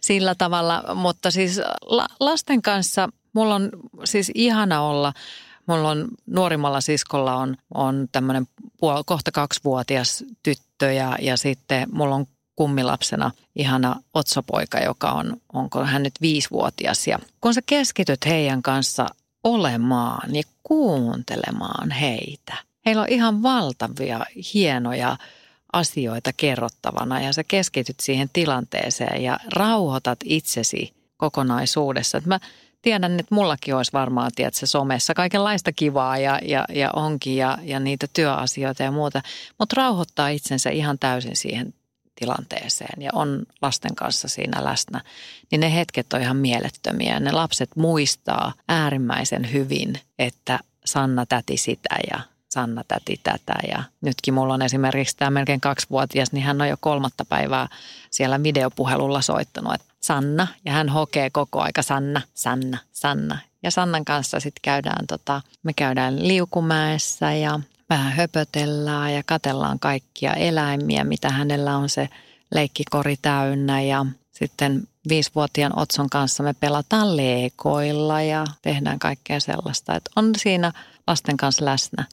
sillä 0.01 0.35
tavalla. 0.35 0.95
Mutta 0.95 1.31
siis 1.31 1.61
lasten 2.19 2.61
kanssa 2.61 3.09
mulla 3.33 3.55
on 3.55 3.69
siis 4.03 4.31
ihana 4.35 4.81
olla 4.81 5.13
Mulla 5.65 5.89
on 5.89 6.07
nuorimmalla 6.25 6.81
siskolla 6.81 7.35
on, 7.35 7.57
on 7.73 8.07
tämmöinen 8.11 8.47
kohta 9.05 9.31
kaksivuotias 9.31 10.23
tyttö 10.43 10.91
ja, 10.91 11.17
ja 11.21 11.37
sitten 11.37 11.87
mulla 11.91 12.15
on 12.15 12.27
kummilapsena 12.61 13.31
ihana 13.55 13.95
otsopoika, 14.13 14.79
joka 14.79 15.11
on, 15.11 15.37
onko 15.53 15.85
hän 15.85 16.03
nyt 16.03 16.13
viisivuotias. 16.21 17.07
Ja 17.07 17.19
kun 17.41 17.53
sä 17.53 17.61
keskityt 17.65 18.25
heidän 18.25 18.61
kanssa 18.61 19.07
olemaan 19.43 20.35
ja 20.35 20.43
kuuntelemaan 20.63 21.91
heitä, 21.91 22.53
heillä 22.85 23.01
on 23.01 23.09
ihan 23.09 23.43
valtavia, 23.43 24.25
hienoja 24.53 25.17
asioita 25.73 26.31
kerrottavana 26.37 27.21
ja 27.21 27.33
sä 27.33 27.43
keskityt 27.43 27.99
siihen 27.99 28.29
tilanteeseen 28.33 29.23
ja 29.23 29.39
rauhoitat 29.53 30.19
itsesi 30.25 30.93
kokonaisuudessa. 31.17 32.21
Mä 32.25 32.39
tiedän, 32.81 33.19
että 33.19 33.35
mullakin 33.35 33.75
olisi 33.75 33.93
varmaan, 33.93 34.31
tiedätkö, 34.35 34.65
somessa 34.65 35.13
kaikenlaista 35.13 35.71
kivaa 35.71 36.17
ja, 36.17 36.39
ja, 36.43 36.65
ja 36.69 36.89
onkin 36.95 37.35
ja, 37.35 37.57
ja 37.63 37.79
niitä 37.79 38.07
työasioita 38.13 38.83
ja 38.83 38.91
muuta, 38.91 39.21
mutta 39.59 39.73
rauhoittaa 39.77 40.29
itsensä 40.29 40.69
ihan 40.69 40.99
täysin 40.99 41.35
siihen 41.35 41.73
tilanteeseen 42.21 43.01
ja 43.01 43.09
on 43.13 43.43
lasten 43.61 43.95
kanssa 43.95 44.27
siinä 44.27 44.63
läsnä, 44.63 45.01
niin 45.51 45.59
ne 45.59 45.75
hetket 45.75 46.13
on 46.13 46.21
ihan 46.21 46.37
mielettömiä. 46.37 47.19
Ne 47.19 47.31
lapset 47.31 47.69
muistaa 47.75 48.53
äärimmäisen 48.67 49.53
hyvin, 49.53 49.99
että 50.19 50.59
Sanna 50.85 51.25
täti 51.25 51.57
sitä 51.57 51.95
ja 52.11 52.19
Sanna 52.49 52.83
täti 52.87 53.19
tätä. 53.23 53.53
Ja 53.71 53.83
nytkin 54.01 54.33
mulla 54.33 54.53
on 54.53 54.61
esimerkiksi 54.61 55.17
tämä 55.17 55.31
melkein 55.31 55.61
kaksivuotias, 55.61 56.31
niin 56.31 56.43
hän 56.43 56.61
on 56.61 56.67
jo 56.67 56.77
kolmatta 56.79 57.25
päivää 57.25 57.67
siellä 58.11 58.43
videopuhelulla 58.43 59.21
soittanut, 59.21 59.73
että 59.73 59.93
Sanna. 59.99 60.47
Ja 60.65 60.71
hän 60.71 60.89
hokee 60.89 61.29
koko 61.29 61.61
aika 61.61 61.81
Sanna, 61.81 62.21
Sanna, 62.33 62.77
Sanna. 62.91 63.37
Ja 63.63 63.71
Sannan 63.71 64.05
kanssa 64.05 64.39
sitten 64.39 64.61
käydään, 64.61 65.07
tota, 65.07 65.41
me 65.63 65.73
käydään 65.73 66.27
liukumäessä 66.27 67.33
ja 67.33 67.59
vähän 67.91 68.13
höpötellään 68.13 69.13
ja 69.13 69.23
katellaan 69.25 69.79
kaikkia 69.79 70.33
eläimiä, 70.33 71.03
mitä 71.03 71.29
hänellä 71.29 71.77
on 71.77 71.89
se 71.89 72.09
leikkikori 72.51 73.15
täynnä 73.21 73.81
ja 73.81 74.05
sitten 74.31 74.83
viisivuotiaan 75.09 75.79
Otson 75.79 76.09
kanssa 76.09 76.43
me 76.43 76.53
pelataan 76.53 77.17
leekoilla 77.17 78.21
ja 78.21 78.45
tehdään 78.61 78.99
kaikkea 78.99 79.39
sellaista. 79.39 79.95
Että 79.95 80.11
on 80.15 80.31
siinä 80.37 80.71
lasten 81.07 81.37
kanssa 81.37 81.65
läsnä. 81.65 82.05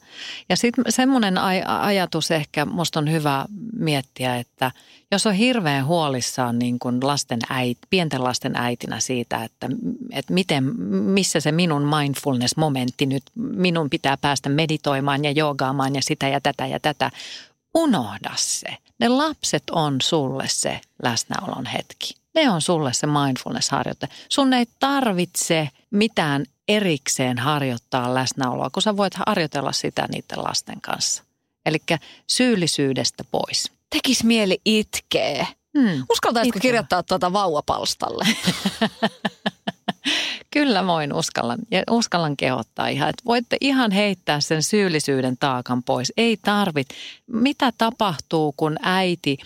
Ja 0.49 0.57
sitten 0.57 0.85
semmoinen 0.89 1.37
aj- 1.37 1.67
ajatus 1.67 2.31
ehkä 2.31 2.65
musta 2.65 2.99
on 2.99 3.11
hyvä 3.11 3.45
miettiä, 3.73 4.35
että 4.35 4.71
jos 5.11 5.27
on 5.27 5.33
hirveän 5.33 5.85
huolissaan 5.85 6.59
niin 6.59 6.79
kuin 6.79 6.99
lasten 7.01 7.39
äit, 7.49 7.77
pienten 7.89 8.23
lasten 8.23 8.55
äitinä 8.55 8.99
siitä, 8.99 9.43
että, 9.43 9.69
että 10.11 10.33
miten, 10.33 10.63
missä 10.89 11.39
se 11.39 11.51
minun 11.51 11.81
mindfulness-momentti 11.83 13.05
nyt, 13.05 13.23
minun 13.35 13.89
pitää 13.89 14.17
päästä 14.17 14.49
meditoimaan 14.49 15.25
ja 15.25 15.31
joogaamaan 15.31 15.95
ja 15.95 16.01
sitä 16.03 16.27
ja 16.27 16.41
tätä 16.41 16.67
ja 16.67 16.79
tätä. 16.79 17.11
Unohda 17.75 18.31
se. 18.35 18.77
Ne 18.99 19.07
lapset 19.07 19.63
on 19.71 20.01
sulle 20.01 20.47
se 20.47 20.81
läsnäolon 21.03 21.65
hetki. 21.65 22.13
Ne 22.35 22.49
on 22.49 22.61
sulle 22.61 22.93
se 22.93 23.07
mindfulness-harjoite. 23.07 24.07
Sun 24.29 24.53
ei 24.53 24.65
tarvitse 24.79 25.69
mitään 25.91 26.45
erikseen 26.69 27.37
harjoittaa 27.37 28.13
läsnäoloa, 28.13 28.69
kun 28.69 28.81
sä 28.81 28.97
voit 28.97 29.13
harjoitella 29.27 29.71
sitä 29.71 30.07
niiden 30.11 30.43
lasten 30.43 30.81
kanssa. 30.81 31.23
Eli 31.65 31.77
syyllisyydestä 32.27 33.23
pois. 33.31 33.71
Tekis 33.89 34.23
mieli 34.23 34.61
itkee. 34.65 35.47
Hmm. 35.79 36.05
Uskaltaisitko 36.09 36.57
Itkeä. 36.57 36.69
kirjoittaa 36.69 37.03
tuota 37.03 37.33
vauvapalstalle? 37.33 38.25
Kyllä 40.51 40.87
voin 40.87 41.13
uskallan 41.13 41.59
ja 41.71 41.83
uskallan 41.89 42.37
kehottaa 42.37 42.87
ihan, 42.87 43.09
että 43.09 43.23
voitte 43.25 43.57
ihan 43.61 43.91
heittää 43.91 44.39
sen 44.39 44.63
syyllisyyden 44.63 45.37
taakan 45.39 45.83
pois. 45.83 46.13
Ei 46.17 46.37
tarvit. 46.41 46.87
Mitä 47.27 47.71
tapahtuu, 47.77 48.53
kun 48.57 48.77
äiti, 48.81 49.37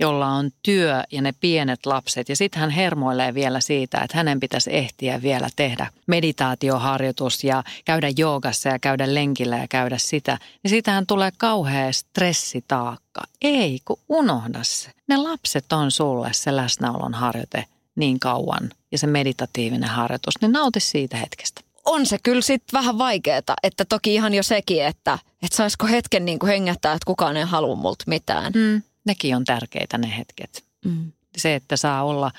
jolla 0.00 0.26
on 0.26 0.50
työ 0.62 1.02
ja 1.12 1.22
ne 1.22 1.32
pienet 1.40 1.86
lapset 1.86 2.28
ja 2.28 2.36
sitten 2.36 2.60
hän 2.60 2.70
hermoilee 2.70 3.34
vielä 3.34 3.60
siitä, 3.60 4.00
että 4.00 4.16
hänen 4.16 4.40
pitäisi 4.40 4.76
ehtiä 4.76 5.22
vielä 5.22 5.48
tehdä 5.56 5.86
meditaatioharjoitus 6.06 7.44
ja 7.44 7.64
käydä 7.84 8.10
joogassa 8.16 8.68
ja 8.68 8.78
käydä 8.78 9.14
lenkillä 9.14 9.58
ja 9.58 9.68
käydä 9.68 9.98
sitä, 9.98 10.38
niin 10.62 10.70
siitähän 10.70 11.06
tulee 11.06 11.30
kauhea 11.38 11.92
stressitaakka. 11.92 13.20
Ei, 13.42 13.78
kun 13.84 13.98
unohda 14.08 14.58
se. 14.62 14.90
Ne 15.06 15.16
lapset 15.16 15.72
on 15.72 15.90
sulle 15.90 16.32
se 16.32 16.56
läsnäolon 16.56 17.14
harjoite 17.14 17.64
niin 18.00 18.20
kauan 18.20 18.70
ja 18.92 18.98
se 18.98 19.06
meditatiivinen 19.06 19.90
harjoitus, 19.90 20.34
niin 20.40 20.52
nauti 20.52 20.80
siitä 20.80 21.16
hetkestä. 21.16 21.60
On 21.84 22.06
se 22.06 22.18
kyllä 22.22 22.42
sitten 22.42 22.78
vähän 22.78 22.98
vaikeaa, 22.98 23.40
että 23.62 23.84
toki 23.84 24.14
ihan 24.14 24.34
jo 24.34 24.42
sekin, 24.42 24.84
että, 24.84 25.18
että 25.42 25.56
saisiko 25.56 25.86
hetken 25.86 26.24
niin 26.24 26.38
kuin 26.38 26.50
hengättää, 26.50 26.92
että 26.92 27.06
kukaan 27.06 27.36
ei 27.36 27.44
halua 27.44 27.76
multa 27.76 28.04
mitään. 28.06 28.52
Mm, 28.52 28.82
nekin 29.04 29.36
on 29.36 29.44
tärkeitä 29.44 29.98
ne 29.98 30.16
hetket. 30.18 30.64
Mm. 30.84 31.12
Se, 31.36 31.54
että 31.54 31.76
saa 31.76 32.04
olla, 32.04 32.30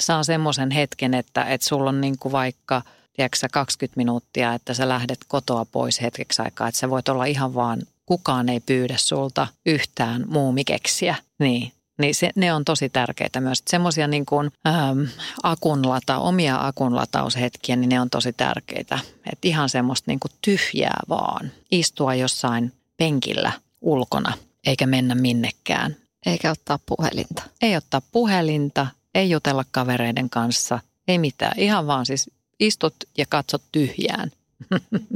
saa 0.00 0.24
semmoisen 0.24 0.70
hetken, 0.70 1.14
että, 1.14 1.44
että 1.44 1.66
sulla 1.66 1.88
on 1.88 2.00
niin 2.00 2.18
kuin 2.18 2.32
vaikka 2.32 2.82
tiedätkö, 3.12 3.48
20 3.52 3.96
minuuttia, 3.96 4.54
että 4.54 4.74
sä 4.74 4.88
lähdet 4.88 5.18
kotoa 5.28 5.64
pois 5.64 6.00
hetkeksi 6.00 6.42
aikaa, 6.42 6.68
että 6.68 6.80
sä 6.80 6.90
voit 6.90 7.08
olla 7.08 7.24
ihan 7.24 7.54
vaan, 7.54 7.82
kukaan 8.06 8.48
ei 8.48 8.60
pyydä 8.60 8.96
sulta 8.96 9.48
yhtään 9.66 10.24
muumikeksiä. 10.28 11.14
Niin, 11.38 11.72
niin 11.98 12.14
se, 12.14 12.30
ne 12.36 12.52
on 12.52 12.64
tosi 12.64 12.88
tärkeitä 12.88 13.40
myös. 13.40 13.62
Semmoisia 13.70 14.06
niin 14.06 14.26
kuin, 14.26 14.50
ähm, 14.66 15.00
akunlata, 15.42 16.18
omia 16.18 16.56
akunlataushetkiä, 16.66 17.76
niin 17.76 17.88
ne 17.88 18.00
on 18.00 18.10
tosi 18.10 18.32
tärkeitä. 18.32 18.98
Et 19.32 19.44
ihan 19.44 19.68
semmoista 19.68 20.10
niin 20.10 20.20
kuin 20.20 20.32
tyhjää 20.42 21.00
vaan. 21.08 21.52
Istua 21.70 22.14
jossain 22.14 22.72
penkillä 22.96 23.52
ulkona 23.80 24.32
eikä 24.66 24.86
mennä 24.86 25.14
minnekään. 25.14 25.96
Eikä 26.26 26.50
ottaa 26.50 26.78
puhelinta. 26.86 27.42
Ei 27.62 27.76
ottaa 27.76 28.02
puhelinta, 28.12 28.86
ei 29.14 29.30
jutella 29.30 29.64
kavereiden 29.70 30.30
kanssa, 30.30 30.80
ei 31.08 31.18
mitään. 31.18 31.58
Ihan 31.58 31.86
vaan 31.86 32.06
siis 32.06 32.30
istut 32.60 32.94
ja 33.18 33.26
katsot 33.28 33.62
tyhjään. 33.72 34.30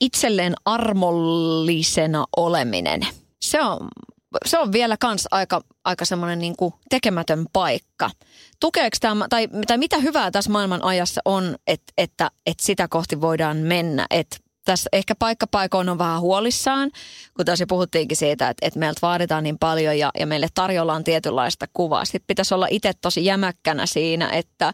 Itselleen 0.00 0.54
armollisena 0.64 2.26
oleminen. 2.36 3.06
Se 3.40 3.62
on, 3.62 3.88
se 4.44 4.58
on 4.58 4.72
vielä 4.72 4.96
kans 4.96 5.28
aika, 5.30 5.60
aika 5.84 6.04
semmoinen 6.04 6.38
niin 6.38 6.54
tekemätön 6.90 7.46
paikka. 7.52 8.10
Tukeeko 8.60 8.96
tämä, 9.00 9.26
tai, 9.28 9.48
tai 9.66 9.78
mitä 9.78 9.98
hyvää 9.98 10.30
tässä 10.30 10.50
maailman 10.50 10.84
ajassa 10.84 11.20
on, 11.24 11.56
että, 11.66 11.92
että, 11.98 12.30
että 12.46 12.64
sitä 12.64 12.88
kohti 12.88 13.20
voidaan 13.20 13.56
mennä, 13.56 14.06
että 14.10 14.36
tässä 14.64 14.90
ehkä 14.92 15.14
paikkapaikoin 15.14 15.88
on 15.88 15.98
vähän 15.98 16.20
huolissaan, 16.20 16.90
kun 17.36 17.44
tässä 17.44 17.64
puhuttiinkin 17.68 18.16
siitä, 18.16 18.48
että, 18.48 18.66
että 18.66 18.78
meiltä 18.78 18.98
vaaditaan 19.02 19.44
niin 19.44 19.58
paljon 19.58 19.98
ja, 19.98 20.10
ja 20.18 20.26
meille 20.26 20.48
tarjollaan 20.54 21.04
tietynlaista 21.04 21.66
kuvaa. 21.72 22.04
Sitten 22.04 22.26
pitäisi 22.26 22.54
olla 22.54 22.66
itse 22.70 22.92
tosi 23.00 23.24
jämäkkänä 23.24 23.86
siinä, 23.86 24.30
että, 24.30 24.72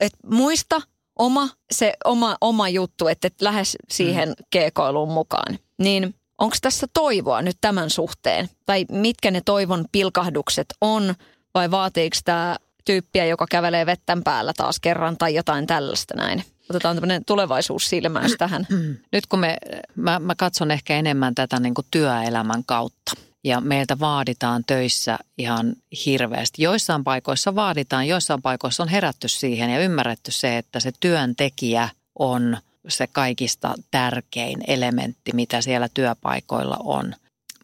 että 0.00 0.18
muista 0.26 0.80
oma, 1.18 1.48
se 1.72 1.92
oma, 2.04 2.36
oma 2.40 2.68
juttu, 2.68 3.08
että 3.08 3.26
et 3.26 3.40
lähes 3.40 3.76
siihen 3.90 4.28
mm. 4.28 4.34
keekoiluun 4.50 5.12
mukaan. 5.12 5.58
Niin 5.78 6.14
onko 6.40 6.56
tässä 6.60 6.86
toivoa 6.94 7.42
nyt 7.42 7.56
tämän 7.60 7.90
suhteen? 7.90 8.48
Tai 8.66 8.86
mitkä 8.92 9.30
ne 9.30 9.40
toivon 9.44 9.84
pilkahdukset 9.92 10.66
on? 10.80 11.14
Vai 11.54 11.70
vaatiiko 11.70 12.16
tämä 12.24 12.56
tyyppiä, 12.84 13.26
joka 13.26 13.46
kävelee 13.50 13.86
vettän 13.86 14.22
päällä 14.22 14.52
taas 14.56 14.80
kerran 14.80 15.16
tai 15.16 15.34
jotain 15.34 15.66
tällaista 15.66 16.14
näin? 16.16 16.44
Otetaan 16.70 16.96
tämmöinen 16.96 17.24
tulevaisuussilmäys 17.24 18.34
tähän. 18.38 18.66
Nyt 19.12 19.26
kun 19.26 19.38
me, 19.38 19.56
mä, 19.96 20.18
mä 20.18 20.34
katson 20.34 20.70
ehkä 20.70 20.96
enemmän 20.96 21.34
tätä 21.34 21.60
niin 21.60 21.74
kuin 21.74 21.86
työelämän 21.90 22.64
kautta 22.66 23.12
ja 23.44 23.60
meiltä 23.60 23.98
vaaditaan 23.98 24.64
töissä 24.66 25.18
ihan 25.38 25.72
hirveästi. 26.06 26.62
Joissain 26.62 27.04
paikoissa 27.04 27.54
vaaditaan, 27.54 28.08
joissain 28.08 28.42
paikoissa 28.42 28.82
on 28.82 28.88
herätty 28.88 29.28
siihen 29.28 29.70
ja 29.70 29.80
ymmärretty 29.80 30.30
se, 30.30 30.58
että 30.58 30.80
se 30.80 30.92
työntekijä 31.00 31.88
on 32.18 32.56
se 32.88 33.06
kaikista 33.06 33.74
tärkein 33.90 34.60
elementti, 34.66 35.32
mitä 35.34 35.60
siellä 35.60 35.88
työpaikoilla 35.94 36.76
on. 36.84 37.14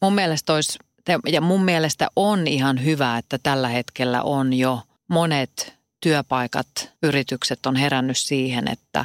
Mun 0.03 0.15
mielestä 0.15 0.53
olisi, 0.53 0.79
ja 1.27 1.41
mun 1.41 1.65
mielestä 1.65 2.09
on 2.17 2.47
ihan 2.47 2.85
hyvä, 2.85 3.19
että 3.19 3.39
tällä 3.43 3.69
hetkellä 3.69 4.23
on 4.23 4.53
jo 4.53 4.83
monet 5.09 5.75
työpaikat, 6.01 6.91
yritykset 7.03 7.67
on 7.67 7.77
herännyt 7.77 8.19
siihen, 8.19 8.69
että, 8.69 9.05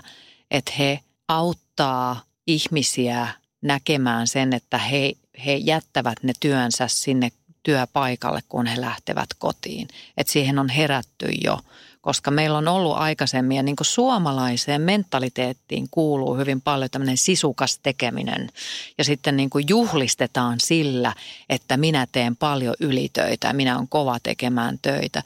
että 0.51 0.71
he 0.79 0.99
auttaa 1.27 2.21
ihmisiä 2.47 3.27
näkemään 3.61 4.27
sen, 4.27 4.53
että 4.53 4.77
he 4.77 5.13
he 5.45 5.53
jättävät 5.53 6.23
ne 6.23 6.33
työnsä 6.39 6.87
sinne 6.87 7.31
työpaikalle, 7.63 8.39
kun 8.49 8.65
he 8.65 8.81
lähtevät 8.81 9.29
kotiin. 9.39 9.87
Et 10.17 10.27
siihen 10.27 10.59
on 10.59 10.69
herätty 10.69 11.27
jo, 11.43 11.59
koska 12.01 12.31
meillä 12.31 12.57
on 12.57 12.67
ollut 12.67 12.97
aikaisemmin 12.97 13.57
ja 13.57 13.63
niin 13.63 13.75
kuin 13.75 13.87
suomalaiseen 13.87 14.81
mentaliteettiin 14.81 15.87
kuuluu 15.91 16.37
hyvin 16.37 16.61
paljon 16.61 16.89
tämmöinen 16.89 17.17
sisukas 17.17 17.79
tekeminen. 17.83 18.49
Ja 18.97 19.03
sitten 19.03 19.37
niin 19.37 19.49
kuin 19.49 19.65
juhlistetaan 19.69 20.59
sillä, 20.59 21.13
että 21.49 21.77
minä 21.77 22.07
teen 22.11 22.35
paljon 22.35 22.75
ylitöitä 22.79 23.47
ja 23.47 23.53
minä 23.53 23.75
olen 23.75 23.87
kova 23.87 24.17
tekemään 24.23 24.79
töitä. 24.81 25.23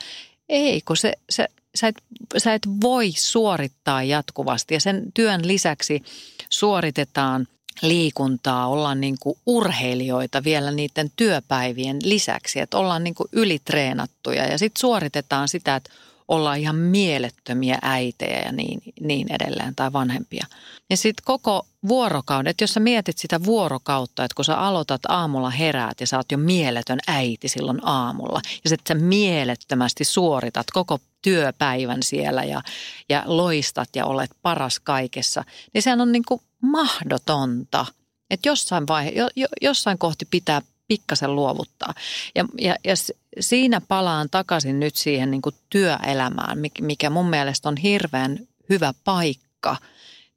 Ei, 0.50 0.82
kun 0.82 0.98
se, 0.98 1.14
se, 1.30 1.48
sä, 1.76 1.88
et, 1.88 1.96
sä 2.38 2.54
et 2.54 2.68
voi 2.82 3.12
suorittaa 3.12 4.04
jatkuvasti 4.04 4.74
ja 4.74 4.80
sen 4.80 5.04
työn 5.14 5.48
lisäksi 5.48 6.04
suoritetaan– 6.50 7.48
liikuntaa, 7.82 8.68
ollaan 8.68 9.02
niin 9.02 9.18
kuin 9.20 9.38
urheilijoita 9.46 10.44
vielä 10.44 10.72
niiden 10.72 11.12
työpäivien 11.16 11.98
lisäksi, 12.04 12.60
että 12.60 12.78
ollaan 12.78 13.04
niin 13.04 13.16
kuin 13.16 13.30
ylitreenattuja 13.32 14.46
ja 14.48 14.58
sitten 14.58 14.80
suoritetaan 14.80 15.48
sitä, 15.48 15.76
että 15.76 15.90
ollaan 16.28 16.60
ihan 16.60 16.76
mielettömiä 16.76 17.80
äitejä 17.82 18.40
ja 18.40 18.52
niin, 18.52 18.82
niin 19.02 19.32
edelleen 19.32 19.76
tai 19.76 19.94
vanhempia. 19.94 20.46
Ja 20.90 20.98
sitten 20.98 21.24
koko 21.26 21.66
vuorokauden, 21.88 22.50
että 22.50 22.64
jos 22.64 22.74
sä 22.74 22.80
mietit 22.80 23.18
sitä 23.18 23.44
vuorokautta, 23.44 24.24
että 24.24 24.36
kun 24.36 24.46
sä 24.46 24.58
aloitat 24.58 25.02
aamulla 25.08 25.50
heräät 25.50 26.02
ja 26.02 26.08
sä 26.08 26.18
oot 26.18 26.32
jo 26.32 26.38
mieletön 26.38 27.00
äiti 27.08 27.48
silloin 27.48 27.80
aamulla 27.84 28.42
ja 28.64 28.70
sitten 28.70 28.98
sä 29.00 29.06
mielettömästi 29.06 30.04
suoritat 30.04 30.68
koko 30.72 31.00
työpäivän 31.22 32.04
siellä 32.04 32.44
ja, 32.44 32.62
ja 33.10 33.24
loistat 33.26 33.90
ja 33.96 34.06
olet 34.06 34.32
paras 34.42 34.80
kaikessa, 34.80 35.44
niin 35.74 35.82
sehän 35.82 36.02
on 36.02 36.12
niin 36.12 36.26
kuin 36.28 36.42
mahdotonta. 36.62 37.86
Että 38.30 38.50
jossain, 38.50 38.88
vaihe, 38.88 39.10
jo, 39.10 39.30
jo, 39.36 39.48
jossain 39.62 39.98
kohti 39.98 40.26
pitää 40.32 40.62
pikkasen 40.88 41.36
luovuttaa. 41.36 41.94
Ja, 42.36 42.46
ja, 42.60 42.76
ja 42.84 42.94
siinä 43.40 43.82
palaan 43.82 44.28
takaisin 44.32 44.80
nyt 44.80 44.96
siihen 44.96 45.32
niin 45.32 45.42
kuin 45.42 45.56
työelämään, 45.70 46.58
mikä 46.82 47.10
mun 47.10 47.30
mielestä 47.30 47.70
on 47.70 47.78
hirveän 47.78 48.40
hyvä 48.70 48.94
paikka. 49.04 49.78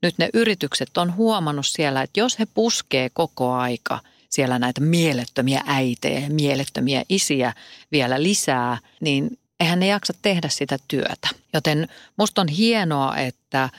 Nyt 0.03 0.15
ne 0.19 0.29
yritykset 0.35 0.99
on 0.99 1.17
huomannut 1.17 1.67
siellä, 1.67 2.03
että 2.03 2.21
jos 2.21 2.39
he 2.39 2.47
puskee 2.47 3.11
koko 3.11 3.53
aika 3.53 4.01
siellä 4.31 4.59
näitä 4.59 4.81
mielettömiä 4.81 5.63
äitejä 5.67 6.21
ja 6.21 6.31
mielettömiä 6.31 7.03
isiä 7.09 7.53
vielä 7.93 8.23
lisää, 8.23 8.79
niin 9.01 9.39
eihän 9.61 9.81
ne 9.81 9.87
jaksa 9.87 10.13
tehdä 10.23 10.49
sitä 10.49 10.79
työtä. 10.89 11.29
Joten 11.53 11.89
musta 12.17 12.41
on 12.41 12.49
hienoa, 12.49 13.17
että 13.17 13.71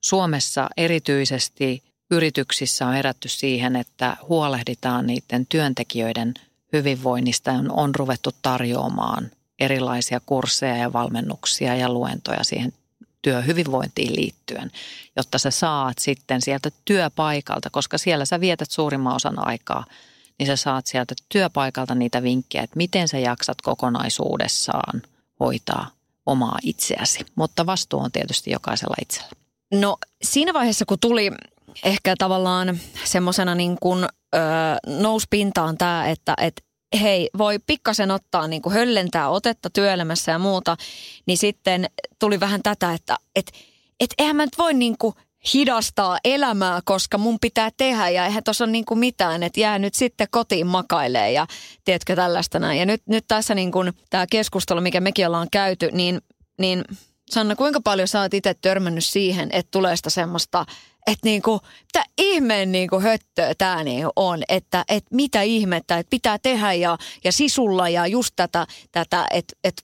Suomessa 0.00 0.68
erityisesti 0.76 1.82
yrityksissä 2.10 2.86
on 2.86 2.96
erätty 2.96 3.28
siihen, 3.28 3.76
että 3.76 4.16
huolehditaan 4.28 5.06
niiden 5.06 5.46
työntekijöiden 5.48 6.34
hyvinvoinnista 6.72 7.50
ja 7.50 7.60
on 7.70 7.94
ruvettu 7.94 8.30
tarjoamaan 8.42 9.30
erilaisia 9.58 10.20
kursseja 10.26 10.76
ja 10.76 10.92
valmennuksia 10.92 11.76
ja 11.76 11.92
luentoja 11.92 12.44
siihen 12.44 12.72
työhyvinvointiin 13.22 14.16
liittyen, 14.16 14.70
jotta 15.16 15.38
sä 15.38 15.50
saat 15.50 15.98
sitten 15.98 16.42
sieltä 16.42 16.70
työpaikalta, 16.84 17.70
koska 17.70 17.98
siellä 17.98 18.24
sä 18.24 18.40
vietät 18.40 18.70
suurimman 18.70 19.16
osan 19.16 19.46
aikaa, 19.48 19.84
niin 20.38 20.46
sä 20.46 20.56
saat 20.56 20.86
sieltä 20.86 21.14
työpaikalta 21.28 21.94
niitä 21.94 22.22
vinkkejä, 22.22 22.64
että 22.64 22.76
miten 22.76 23.08
sä 23.08 23.18
jaksat 23.18 23.62
kokonaisuudessaan 23.62 25.02
hoitaa 25.40 25.90
omaa 26.26 26.58
itseäsi. 26.62 27.26
Mutta 27.34 27.66
vastuu 27.66 28.00
on 28.00 28.12
tietysti 28.12 28.50
jokaisella 28.50 28.94
itsellä. 29.02 29.30
No 29.72 29.96
siinä 30.22 30.54
vaiheessa, 30.54 30.84
kun 30.84 30.98
tuli 30.98 31.30
ehkä 31.84 32.14
tavallaan 32.18 32.80
semmoisena 33.04 33.54
niin 33.54 33.76
kuin 33.82 34.06
nousi 34.86 35.26
pintaan 35.30 35.78
tämä, 35.78 36.08
että 36.08 36.34
et, 36.40 36.64
hei, 37.00 37.30
voi 37.38 37.58
pikkasen 37.66 38.10
ottaa 38.10 38.48
niin 38.48 38.62
kuin 38.62 38.74
höllentää 38.74 39.28
otetta 39.28 39.70
työelämässä 39.70 40.32
ja 40.32 40.38
muuta, 40.38 40.76
niin 41.26 41.38
sitten 41.38 41.86
tuli 42.18 42.40
vähän 42.40 42.62
tätä, 42.62 42.92
että 42.92 43.16
et, 43.36 43.52
et 44.00 44.10
eihän 44.18 44.36
mä 44.36 44.44
nyt 44.44 44.58
voi 44.58 44.74
niin 44.74 44.98
kuin 44.98 45.14
hidastaa 45.54 46.18
elämää, 46.24 46.80
koska 46.84 47.18
mun 47.18 47.38
pitää 47.40 47.70
tehdä 47.76 48.08
ja 48.08 48.24
eihän 48.24 48.44
tuossa 48.44 48.64
ole 48.64 48.72
niin 48.72 48.84
kuin 48.84 48.98
mitään, 48.98 49.42
että 49.42 49.60
jää 49.60 49.78
nyt 49.78 49.94
sitten 49.94 50.26
kotiin 50.30 50.66
makailee 50.66 51.32
ja 51.32 51.46
tiedätkö 51.84 52.16
tällaista 52.16 52.58
näin. 52.58 52.78
Ja 52.78 52.86
nyt, 52.86 53.02
nyt 53.06 53.24
tässä 53.28 53.54
niin 53.54 53.72
kuin 53.72 53.92
tämä 54.10 54.26
keskustelu, 54.30 54.80
mikä 54.80 55.00
mekin 55.00 55.26
ollaan 55.26 55.48
käyty, 55.52 55.88
niin, 55.92 56.20
niin 56.60 56.84
Sanna, 57.30 57.56
kuinka 57.56 57.80
paljon 57.80 58.08
sä 58.08 58.20
oot 58.20 58.34
itse 58.34 58.54
törmännyt 58.54 59.04
siihen, 59.04 59.48
että 59.52 59.70
tulee 59.70 59.96
sitä 59.96 60.10
semmoista 60.10 60.66
että 61.06 61.24
niinku, 61.24 61.60
mitä 61.82 62.04
ihmeen 62.18 62.72
niinku 62.72 63.00
höttöä 63.00 63.54
tämä 63.58 63.84
niinku 63.84 64.12
on, 64.16 64.42
että 64.48 64.84
et 64.88 65.04
mitä 65.10 65.42
ihmettä, 65.42 65.98
että 65.98 66.10
pitää 66.10 66.38
tehdä 66.38 66.72
ja, 66.72 66.98
ja 67.24 67.32
sisulla 67.32 67.88
ja 67.88 68.06
just 68.06 68.32
tätä, 68.36 68.66
tätä 68.92 69.26
että 69.30 69.56
et, 69.64 69.82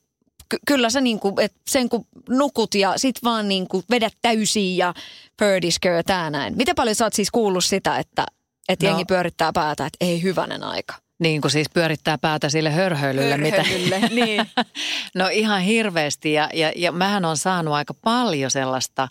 ky- 0.48 0.58
kyllä 0.66 0.90
sä 0.90 1.00
niinku, 1.00 1.34
et 1.40 1.54
sen 1.70 1.88
kun 1.88 2.06
nukut 2.28 2.74
ja 2.74 2.92
sit 2.96 3.16
vaan 3.24 3.48
niinku 3.48 3.82
vedät 3.90 4.12
täysiin 4.22 4.76
ja 4.76 4.94
pördiskö 5.36 6.02
tää 6.06 6.30
näin. 6.30 6.56
Miten 6.56 6.74
paljon 6.74 6.94
sä 6.94 7.04
oot 7.04 7.12
siis 7.12 7.30
kuullut 7.30 7.64
sitä, 7.64 7.98
että 7.98 8.26
et 8.68 8.82
no. 8.82 8.88
jengi 8.88 9.04
pyörittää 9.04 9.52
päätä, 9.52 9.86
että 9.86 10.04
ei 10.04 10.22
hyvänen 10.22 10.64
aika? 10.64 10.94
Niin 11.22 11.40
kuin 11.40 11.50
siis 11.50 11.66
pyörittää 11.74 12.18
päätä 12.18 12.48
sille 12.48 12.70
hörhöilylle. 12.70 13.50
Hörhöilylle, 13.50 13.98
mitä... 13.98 14.14
niin. 14.14 14.46
no 15.14 15.28
ihan 15.28 15.60
hirveästi 15.60 16.32
ja, 16.32 16.50
ja, 16.54 16.72
ja 16.76 16.92
mähän 16.92 17.24
on 17.24 17.36
saanut 17.36 17.74
aika 17.74 17.94
paljon 17.94 18.50
sellaista 18.50 19.08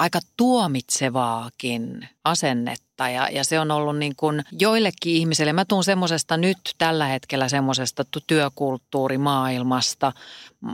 aika 0.00 0.20
tuomitsevaakin 0.36 2.08
asennetta 2.24 3.08
ja, 3.08 3.28
ja 3.28 3.44
se 3.44 3.60
on 3.60 3.70
ollut 3.70 3.98
niin 3.98 4.16
kuin 4.16 4.44
joillekin 4.58 5.14
ihmisille, 5.14 5.52
mä 5.52 5.64
tuun 5.64 5.84
semmoisesta 5.84 6.36
nyt 6.36 6.58
tällä 6.78 7.06
hetkellä 7.06 7.48
semmoisesta 7.48 8.04
työkulttuurimaailmasta, 8.26 10.12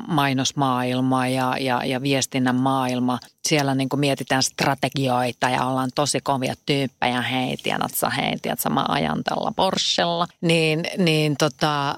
mainosmaailma 0.08 1.28
ja, 1.28 1.56
ja, 1.60 1.84
ja 1.84 2.02
viestinnän 2.02 2.56
maailma. 2.56 3.18
Siellä 3.48 3.74
niin 3.74 3.88
kuin 3.88 4.00
mietitään 4.00 4.42
strategioita 4.42 5.48
ja 5.48 5.64
ollaan 5.64 5.90
tosi 5.94 6.20
kovia 6.20 6.54
tyyppejä, 6.66 7.22
hei, 7.22 7.56
tiedät 7.56 7.94
sä, 7.94 8.10
hei, 8.10 8.36
tiedät 8.42 8.60
sä, 8.60 8.70
mä 8.70 8.84
ajan 8.88 9.24
tällä 9.24 9.52
Porschella. 9.56 10.26
Niin, 10.40 10.84
niin 10.98 11.36
tota, 11.38 11.94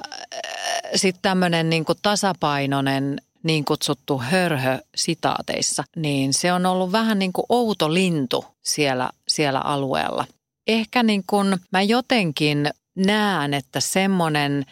sitten 0.95 1.23
tämmöinen 1.23 1.71
niin 1.71 1.85
tasapainoinen 2.03 3.21
niin 3.42 3.64
kutsuttu 3.64 4.18
hörhö 4.18 4.79
sitaateissa, 4.94 5.85
niin 5.96 6.35
se 6.35 6.53
on 6.53 6.66
ollut 6.66 6.92
vähän 6.92 7.18
niin 7.18 7.33
kuin 7.33 7.44
outo 7.48 7.94
lintu 7.94 8.44
siellä, 8.64 9.11
siellä 9.29 9.61
alueella. 9.61 10.27
Ehkä 10.66 11.03
niin 11.03 11.24
kuin 11.27 11.57
mä 11.72 11.83
jotenkin 11.83 12.70
näen, 12.96 13.55
että 13.55 13.81
semmoinen, 13.81 14.66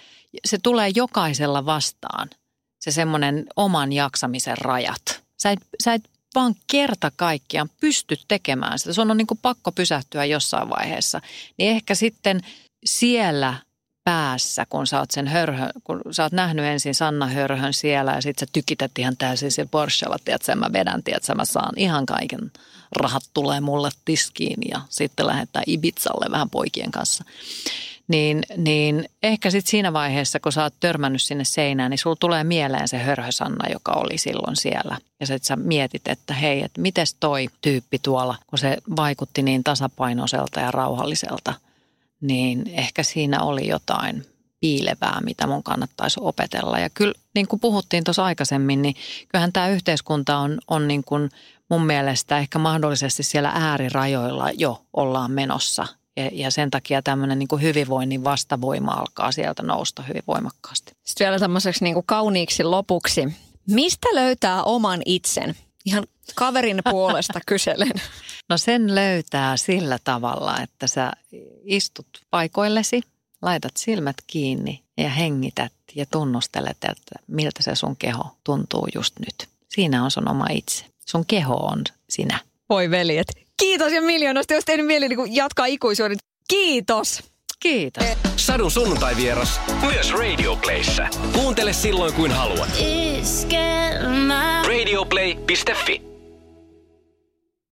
se 0.45 0.59
tulee 0.63 0.91
jokaisella 0.95 1.67
vastaan, 1.67 2.31
se 2.81 2.91
semmoinen 2.91 3.47
oman 3.57 3.93
jaksamisen 3.93 4.59
rajat. 4.59 5.23
Sä 5.43 5.51
et, 5.51 5.59
sä 5.85 5.95
et 5.95 6.11
vaan 6.35 6.55
kerta 6.71 7.13
kaikkiaan 7.17 7.71
pysty 7.81 8.17
tekemään 8.29 8.79
sitä. 8.79 8.93
Sun 8.93 9.11
on 9.11 9.17
niin 9.17 9.27
kuin 9.27 9.41
pakko 9.43 9.73
pysähtyä 9.73 10.25
jossain 10.25 10.71
vaiheessa. 10.71 11.21
Niin 11.59 11.71
ehkä 11.71 11.95
sitten 11.95 12.41
siellä 12.85 13.55
päässä, 14.07 14.67
kun 14.69 14.87
sä 14.87 14.99
oot 14.99 15.11
sen 15.11 15.29
hörhön, 15.29 15.71
kun 15.85 16.01
sä 16.11 16.23
oot 16.23 16.33
nähnyt 16.33 16.65
ensin 16.65 16.95
Sanna 16.95 17.27
Hörhön 17.27 17.73
siellä 17.73 18.13
ja 18.13 18.21
sitten 18.21 18.49
sä 18.49 18.53
tykität 18.53 18.91
ihan 18.99 19.17
täysin 19.17 19.51
siellä 19.51 19.69
Porschella, 19.71 20.17
tiedätkö, 20.25 20.55
mä 20.55 20.73
vedän, 20.73 21.03
tiedätkö, 21.03 21.35
mä 21.35 21.45
saan 21.45 21.73
ihan 21.77 22.07
kaiken, 22.07 22.53
rahat 22.97 23.23
tulee 23.35 23.61
mulle 23.61 23.91
tiskiin 24.05 24.59
ja 24.71 24.81
sitten 24.89 25.27
lähdetään 25.27 25.65
Ibizalle 25.67 26.27
vähän 26.31 26.51
poikien 26.51 26.91
kanssa. 26.91 27.25
Niin, 28.09 28.43
niin 28.57 29.09
ehkä 29.23 29.51
sitten 29.51 29.71
siinä 29.71 29.93
vaiheessa, 29.93 30.41
kun 30.41 30.53
sä 30.53 30.63
oot 30.63 30.75
törmännyt 30.81 31.23
sinne 31.23 31.45
seinään, 31.45 31.91
niin 31.91 31.99
sulla 31.99 32.17
tulee 32.21 32.45
mieleen 32.45 32.89
se 32.89 32.99
hörhösanna, 32.99 33.71
joka 33.73 33.93
oli 33.93 34.19
silloin 34.19 34.57
siellä. 34.57 34.99
Ja 35.21 35.27
sitten 35.27 35.47
sä 35.47 35.57
mietit, 35.57 36.09
että 36.09 36.35
hei, 36.35 36.63
että 36.63 36.81
mites 36.81 37.15
toi 37.21 37.47
tyyppi 37.61 37.99
tuolla, 37.99 38.37
kun 38.47 38.59
se 38.59 38.77
vaikutti 38.97 39.43
niin 39.43 39.65
tasapainoiselta 39.65 40.61
ja 40.61 40.71
rauhalliselta– 40.71 41.55
niin 42.21 42.67
ehkä 42.67 43.03
siinä 43.03 43.43
oli 43.43 43.69
jotain 43.69 44.25
piilevää, 44.61 45.21
mitä 45.25 45.47
mun 45.47 45.63
kannattaisi 45.63 46.21
opetella. 46.23 46.79
Ja 46.79 46.91
kyllä, 46.91 47.15
niin 47.35 47.49
kuin 47.49 47.61
puhuttiin 47.61 48.05
tuossa 48.05 48.25
aikaisemmin, 48.25 48.83
niin 48.83 48.95
kyllähän 49.29 49.53
tämä 49.53 49.69
yhteiskunta 49.69 50.39
on, 50.39 50.59
on 50.69 50.89
niin 50.89 51.05
kuin 51.05 51.31
mun 51.71 51.87
mielestä 51.87 52.39
ehkä 52.39 52.59
mahdollisesti 52.59 53.23
siellä 53.23 53.53
äärirajoilla 53.55 54.51
jo 54.51 54.83
ollaan 54.93 55.31
menossa. 55.31 55.87
Ja, 56.17 56.31
ja 56.33 56.51
sen 56.51 56.71
takia 56.71 57.03
tämmöinen 57.03 57.39
niin 57.39 57.49
kuin 57.49 57.63
hyvinvoinnin 57.63 58.25
vastavoima 58.25 58.93
alkaa 58.93 59.33
sieltä 59.33 59.63
nousta 59.63 60.03
hyvin 60.03 60.23
voimakkaasti. 60.27 60.93
Sitten 61.05 61.25
vielä 61.25 61.39
tämmöiseksi 61.39 61.85
niin 61.85 61.95
kuin 61.95 62.07
kauniiksi 62.07 62.65
lopuksi. 62.65 63.37
Mistä 63.71 64.09
löytää 64.13 64.63
oman 64.63 65.03
itsen? 65.07 65.55
Ihan 65.85 66.05
kaverin 66.35 66.81
puolesta 66.91 67.41
kyselen. 67.47 67.93
No 68.49 68.59
sen 68.59 68.95
löytää 68.95 69.57
sillä 69.57 69.99
tavalla, 70.05 70.57
että 70.63 70.87
sä 70.87 71.13
istut 71.65 72.07
paikoillesi, 72.31 73.03
laitat 73.43 73.77
silmät 73.77 74.17
kiinni 74.27 74.83
ja 74.97 75.11
hengität 75.11 75.73
ja 75.95 76.07
tunnustelet, 76.11 76.77
että 76.83 77.15
miltä 77.27 77.63
se 77.63 77.75
sun 77.75 77.97
keho 77.97 78.37
tuntuu 78.45 78.89
just 78.95 79.19
nyt. 79.19 79.49
Siinä 79.69 80.05
on 80.05 80.11
sun 80.11 80.29
oma 80.29 80.47
itse. 80.51 80.85
Sun 81.07 81.27
keho 81.27 81.55
on 81.55 81.85
sinä. 82.11 82.39
Voi 82.69 82.91
veljet. 82.91 83.27
Kiitos 83.57 83.93
ja 83.93 84.03
miljoonasta, 84.03 84.55
jos 84.55 84.65
tehnyt 84.65 84.87
mieli 84.87 85.09
niin 85.09 85.35
jatkaa 85.35 85.67
ikuisuuden. 85.67 86.17
Kiitos. 86.49 87.23
Kiitos. 87.61 88.05
Sadun 88.37 88.71
sunnuntai 88.71 89.17
vieras 89.17 89.61
myös 89.81 90.13
Radio 90.13 90.57
Playssä. 90.57 91.09
Kuuntele 91.33 91.73
silloin 91.73 92.15
kuin 92.15 92.33
haluat. 92.33 92.69
Radioplay.fi 94.67 96.16